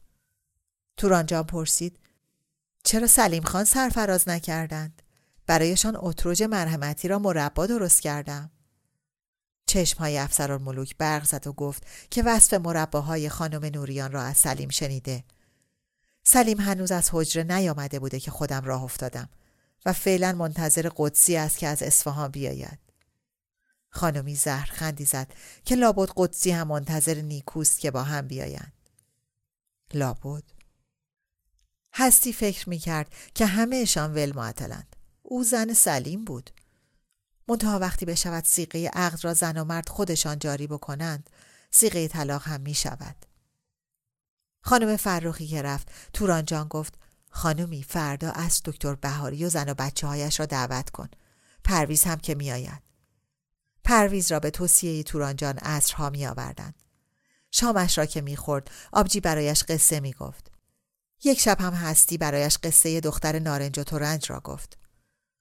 تورانجان 0.97 1.43
پرسید 1.43 1.99
چرا 2.83 3.07
سلیم 3.07 3.43
خان 3.43 3.63
سرفراز 3.63 4.29
نکردند؟ 4.29 5.01
برایشان 5.47 5.97
اتروج 5.99 6.43
مرحمتی 6.43 7.07
را 7.07 7.19
مربا 7.19 7.65
درست 7.65 8.01
کردم. 8.01 8.51
چشم 9.65 9.99
های 9.99 10.17
افسر 10.17 10.51
الملوک 10.51 10.97
برق 10.97 11.23
زد 11.23 11.47
و 11.47 11.53
گفت 11.53 11.83
که 12.11 12.23
وصف 12.23 12.53
مرباهای 12.53 13.29
خانم 13.29 13.65
نوریان 13.65 14.11
را 14.11 14.21
از 14.21 14.37
سلیم 14.37 14.69
شنیده. 14.69 15.23
سلیم 16.23 16.59
هنوز 16.59 16.91
از 16.91 17.09
حجره 17.13 17.43
نیامده 17.43 17.99
بوده 17.99 18.19
که 18.19 18.31
خودم 18.31 18.61
راه 18.65 18.83
افتادم 18.83 19.29
و 19.85 19.93
فعلا 19.93 20.31
منتظر 20.31 20.89
قدسی 20.97 21.37
است 21.37 21.57
که 21.57 21.67
از 21.67 21.83
اصفهان 21.83 22.31
بیاید. 22.31 22.90
خانمی 23.91 24.35
زهر 24.35 24.69
خندی 24.71 25.05
زد 25.05 25.33
که 25.65 25.75
لابد 25.75 26.09
قدسی 26.15 26.51
هم 26.51 26.67
منتظر 26.67 27.21
نیکوست 27.21 27.79
که 27.79 27.91
با 27.91 28.03
هم 28.03 28.27
بیایند. 28.27 28.73
لابد 29.93 30.43
هستی 31.93 32.33
فکر 32.33 32.69
می 32.69 32.79
کرد 32.79 33.13
که 33.35 33.45
همهشان 33.45 34.13
ول 34.13 34.35
معطلند. 34.35 34.95
او 35.21 35.43
زن 35.43 35.73
سلیم 35.73 36.25
بود. 36.25 36.49
منتها 37.47 37.79
وقتی 37.79 38.05
بشود 38.05 38.43
سیقه 38.45 38.91
عقد 38.93 39.25
را 39.25 39.33
زن 39.33 39.57
و 39.57 39.63
مرد 39.63 39.89
خودشان 39.89 40.39
جاری 40.39 40.67
بکنند 40.67 41.29
سیقه 41.71 42.07
طلاق 42.07 42.47
هم 42.47 42.61
می 42.61 42.73
شود. 42.73 43.25
خانم 44.63 44.97
فرخی 44.97 45.47
که 45.47 45.61
رفت 45.61 45.89
تورانجان 46.13 46.67
گفت 46.67 46.93
خانمی 47.29 47.83
فردا 47.83 48.31
از 48.31 48.61
دکتر 48.65 48.95
بهاری 48.95 49.45
و 49.45 49.49
زن 49.49 49.69
و 49.69 49.73
بچه 49.73 50.07
هایش 50.07 50.39
را 50.39 50.45
دعوت 50.45 50.89
کن. 50.89 51.09
پرویز 51.63 52.03
هم 52.03 52.17
که 52.17 52.35
می 52.35 52.51
آید. 52.51 52.90
پرویز 53.83 54.31
را 54.31 54.39
به 54.39 54.49
توصیه 54.49 55.03
تورانجان 55.03 55.57
عصرها 55.57 56.09
می 56.09 56.25
آوردن. 56.25 56.73
شامش 57.51 57.97
را 57.97 58.05
که 58.05 58.21
می 58.21 58.35
خورد 58.35 58.71
آبجی 58.91 59.19
برایش 59.19 59.63
قصه 59.63 59.99
می 59.99 60.13
گفت. 60.13 60.51
یک 61.23 61.39
شب 61.39 61.61
هم 61.61 61.73
هستی 61.73 62.17
برایش 62.17 62.57
قصه 62.57 62.99
دختر 62.99 63.39
نارنج 63.39 63.79
و 63.79 63.83
تورنج 63.83 64.31
را 64.31 64.39
گفت. 64.39 64.77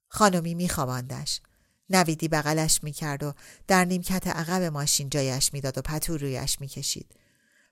خانمی 0.08 0.54
میخواباندش. 0.54 1.40
نویدی 1.90 2.28
بغلش 2.28 2.84
می‌کرد 2.84 3.22
و 3.22 3.32
در 3.66 3.84
نیمکت 3.84 4.26
عقب 4.26 4.62
ماشین 4.62 5.08
جایش 5.08 5.52
می‌داد 5.52 5.78
و 5.78 5.82
پتو 5.82 6.16
رویش 6.16 6.60
می‌کشید. 6.60 7.14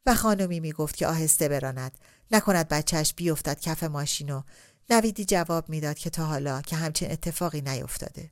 و 0.06 0.14
خانمی 0.14 0.60
می‌گفت 0.60 0.96
که 0.96 1.06
آهسته 1.06 1.48
براند 1.48 1.98
نکند 2.30 2.68
بچهش 2.68 3.14
بیفتد 3.16 3.60
کف 3.60 3.82
ماشین 3.82 4.30
و 4.30 4.42
نویدی 4.90 5.24
جواب 5.24 5.68
می‌داد 5.68 5.98
که 5.98 6.10
تا 6.10 6.26
حالا 6.26 6.62
که 6.62 6.76
همچین 6.76 7.10
اتفاقی 7.10 7.60
نیفتاده. 7.60 8.30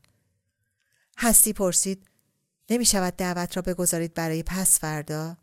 هستی 1.18 1.52
پرسید 1.52 2.06
نمی 2.70 2.84
شود 2.84 3.16
دعوت 3.16 3.56
را 3.56 3.62
بگذارید 3.62 4.14
برای 4.14 4.42
پس 4.42 4.78
فردا؟ 4.78 5.36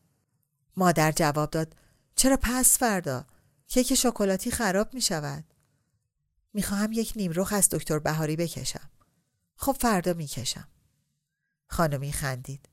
مادر 0.77 1.11
جواب 1.11 1.49
داد 1.49 1.75
چرا 2.15 2.37
پس 2.41 2.77
فردا؟ 2.77 3.25
کیک 3.67 3.93
شکلاتی 3.93 4.51
خراب 4.51 4.93
می 4.93 5.01
شود. 5.01 5.43
می 6.53 6.63
خواهم 6.63 6.91
یک 6.91 7.13
نیم 7.15 7.31
رخ 7.35 7.53
از 7.53 7.69
دکتر 7.69 7.99
بهاری 7.99 8.35
بکشم. 8.35 8.89
خب 9.55 9.77
فردا 9.79 10.13
می 10.13 10.27
کشم. 10.27 10.67
خانمی 11.67 12.11
خندید. 12.13 12.69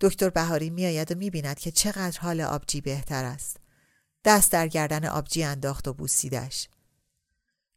دکتر 0.00 0.30
بهاری 0.30 0.70
میآید 0.70 1.12
و 1.12 1.14
می‌بیند 1.14 1.58
که 1.58 1.70
چقدر 1.70 2.20
حال 2.20 2.40
آبجی 2.40 2.80
بهتر 2.80 3.24
است. 3.24 3.56
دست 4.24 4.52
در 4.52 4.68
گردن 4.68 5.04
آبجی 5.04 5.44
انداخت 5.44 5.88
و 5.88 5.92
بوسیدش. 5.92 6.68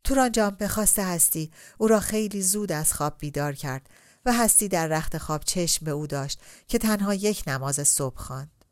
توران 0.04 0.32
جان 0.32 0.56
به 0.56 0.68
خواست 0.68 1.00
هستی 1.00 1.52
او 1.78 1.88
را 1.88 2.00
خیلی 2.00 2.42
زود 2.42 2.72
از 2.72 2.94
خواب 2.94 3.18
بیدار 3.20 3.54
کرد 3.54 3.90
و 4.26 4.34
هستی 4.34 4.68
در 4.68 4.88
رخت 4.88 5.18
خواب 5.18 5.44
چشم 5.44 5.86
به 5.86 5.92
او 5.92 6.08
داشت 6.08 6.40
که 6.68 6.78
تنها 6.78 7.14
یک 7.14 7.44
نماز 7.48 7.88
صبح 7.88 8.18
خواند. 8.18 8.66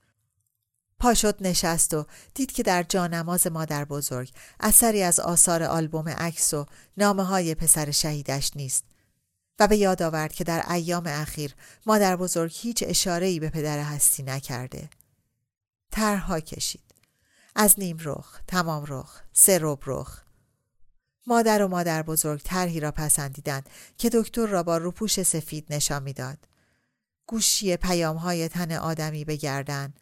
پاشد 0.99 1.37
نشست 1.41 1.93
و 1.93 2.05
دید 2.33 2.51
که 2.51 2.63
در 2.63 2.83
جانماز 2.83 3.47
مادر 3.47 3.85
بزرگ 3.85 4.31
اثری 4.59 5.03
از 5.03 5.19
آثار 5.19 5.63
آلبوم 5.63 6.09
عکس 6.09 6.53
و 6.53 6.65
نامه 6.97 7.23
های 7.23 7.55
پسر 7.55 7.91
شهیدش 7.91 8.51
نیست 8.55 8.85
و 9.59 9.67
به 9.67 9.77
یاد 9.77 10.01
آورد 10.01 10.33
که 10.33 10.43
در 10.43 10.71
ایام 10.71 11.03
اخیر 11.07 11.55
مادر 11.85 12.15
بزرگ 12.15 12.51
هیچ 12.55 12.83
اشارهی 12.87 13.39
به 13.39 13.49
پدر 13.49 13.79
هستی 13.79 14.23
نکرده. 14.23 14.89
ترها 15.91 16.39
کشید. 16.39 16.83
از 17.55 17.79
نیم 17.79 17.97
رخ، 18.01 18.41
تمام 18.47 18.85
رخ، 18.87 19.21
سه 19.33 19.59
رخ. 19.61 20.26
مادر 21.27 21.61
و 21.61 21.67
مادر 21.67 22.03
بزرگ 22.03 22.41
طرحی 22.43 22.79
را 22.79 22.91
پسندیدند 22.91 23.69
که 23.97 24.09
دکتر 24.09 24.45
را 24.45 24.63
با 24.63 24.77
روپوش 24.77 25.23
سفید 25.23 25.65
نشان 25.69 26.03
می‌داد. 26.03 26.37
گوشی 27.25 27.77
پیام 27.77 28.17
های 28.17 28.47
تن 28.47 28.71
آدمی 28.71 29.25
بگردن 29.25 29.93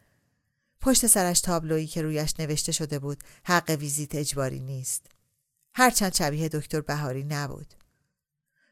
پشت 0.80 1.06
سرش 1.06 1.40
تابلویی 1.40 1.86
که 1.86 2.02
رویش 2.02 2.34
نوشته 2.38 2.72
شده 2.72 2.98
بود 2.98 3.24
حق 3.44 3.70
ویزیت 3.70 4.14
اجباری 4.14 4.60
نیست. 4.60 5.06
هرچند 5.74 6.14
شبیه 6.14 6.48
دکتر 6.48 6.80
بهاری 6.80 7.24
نبود. 7.24 7.74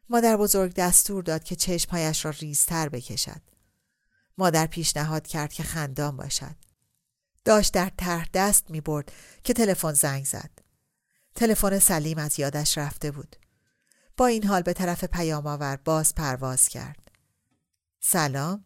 مادر 0.09 0.37
بزرگ 0.37 0.75
دستور 0.75 1.23
داد 1.23 1.45
که 1.45 1.57
چشمهایش 1.57 2.25
را 2.25 2.31
ریزتر 2.31 2.89
بکشد. 2.89 3.41
مادر 4.39 4.67
پیشنهاد 4.67 5.27
کرد 5.27 5.53
که 5.53 5.63
خندان 5.63 6.17
باشد. 6.17 6.57
داشت 7.45 7.75
در 7.75 7.93
طرح 7.97 8.29
دست 8.35 8.71
می 8.71 8.81
برد 8.81 9.13
که 9.45 9.53
تلفن 9.53 9.93
زنگ 9.93 10.25
زد. 10.25 10.64
تلفن 11.35 11.79
سلیم 11.79 12.19
از 12.19 12.41
یادش 12.41 12.79
رفته 12.79 13.11
بود. 13.11 13.37
با 14.17 14.27
این 14.27 14.45
حال 14.45 14.63
به 14.63 14.73
طرف 14.73 15.05
پیام 15.05 15.47
آور 15.47 15.79
باز 15.85 16.15
پرواز 16.15 16.69
کرد. 16.69 17.11
سلام. 18.01 18.65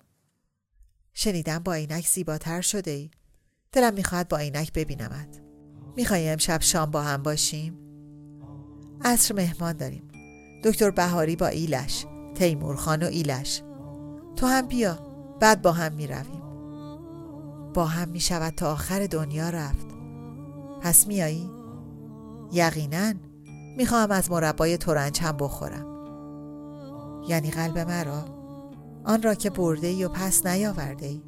شنیدم 1.14 1.58
با 1.58 1.74
عینک 1.74 2.06
زیباتر 2.06 2.60
شده 2.60 2.90
ای. 2.90 3.10
دلم 3.72 3.94
می‌خواهد 3.94 4.28
با 4.28 4.38
عینک 4.38 4.72
ببینمت 4.72 5.40
می‌خوای 5.96 6.28
امشب 6.28 6.60
شام 6.60 6.90
با 6.90 7.02
هم 7.02 7.22
باشیم 7.22 7.78
عصر 9.04 9.34
مهمان 9.34 9.76
داریم 9.76 10.08
دکتر 10.64 10.90
بهاری 10.90 11.36
با 11.36 11.46
ایلش 11.46 12.06
تیمور 12.34 12.76
خان 12.76 13.02
و 13.02 13.06
ایلش 13.06 13.62
تو 14.36 14.46
هم 14.46 14.66
بیا 14.66 14.94
بعد 15.40 15.62
با 15.62 15.72
هم 15.72 15.92
می‌رویم 15.92 16.42
با 17.74 17.86
هم 17.86 18.08
می‌شود 18.08 18.54
تا 18.54 18.72
آخر 18.72 19.06
دنیا 19.06 19.50
رفت 19.50 19.86
پس 20.80 21.06
میایی؟ 21.06 21.57
یقینا 22.52 23.12
می‌خواهم 23.76 24.10
از 24.10 24.30
مربای 24.30 24.76
تورنج 24.76 25.20
هم 25.20 25.36
بخورم. 25.36 25.86
یعنی 27.28 27.50
قلب 27.50 27.78
مرا. 27.78 28.24
آن 29.04 29.22
را 29.22 29.34
که 29.34 29.50
برده 29.50 29.86
ای 29.86 30.04
و 30.04 30.08
پس 30.08 30.46
نیاورده 30.46 31.06
ای 31.06 31.20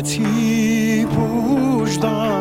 hasreti 0.00 1.06
bu 1.12 1.84
vicdan 1.84 2.39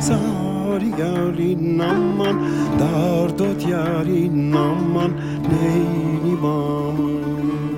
Zar 0.00 0.80
yarin 1.00 1.80
aman 1.80 2.36
Dardot 2.78 3.60
yarin 3.66 4.52
aman 4.54 5.12
Neyni 5.50 6.34
baman 6.42 7.77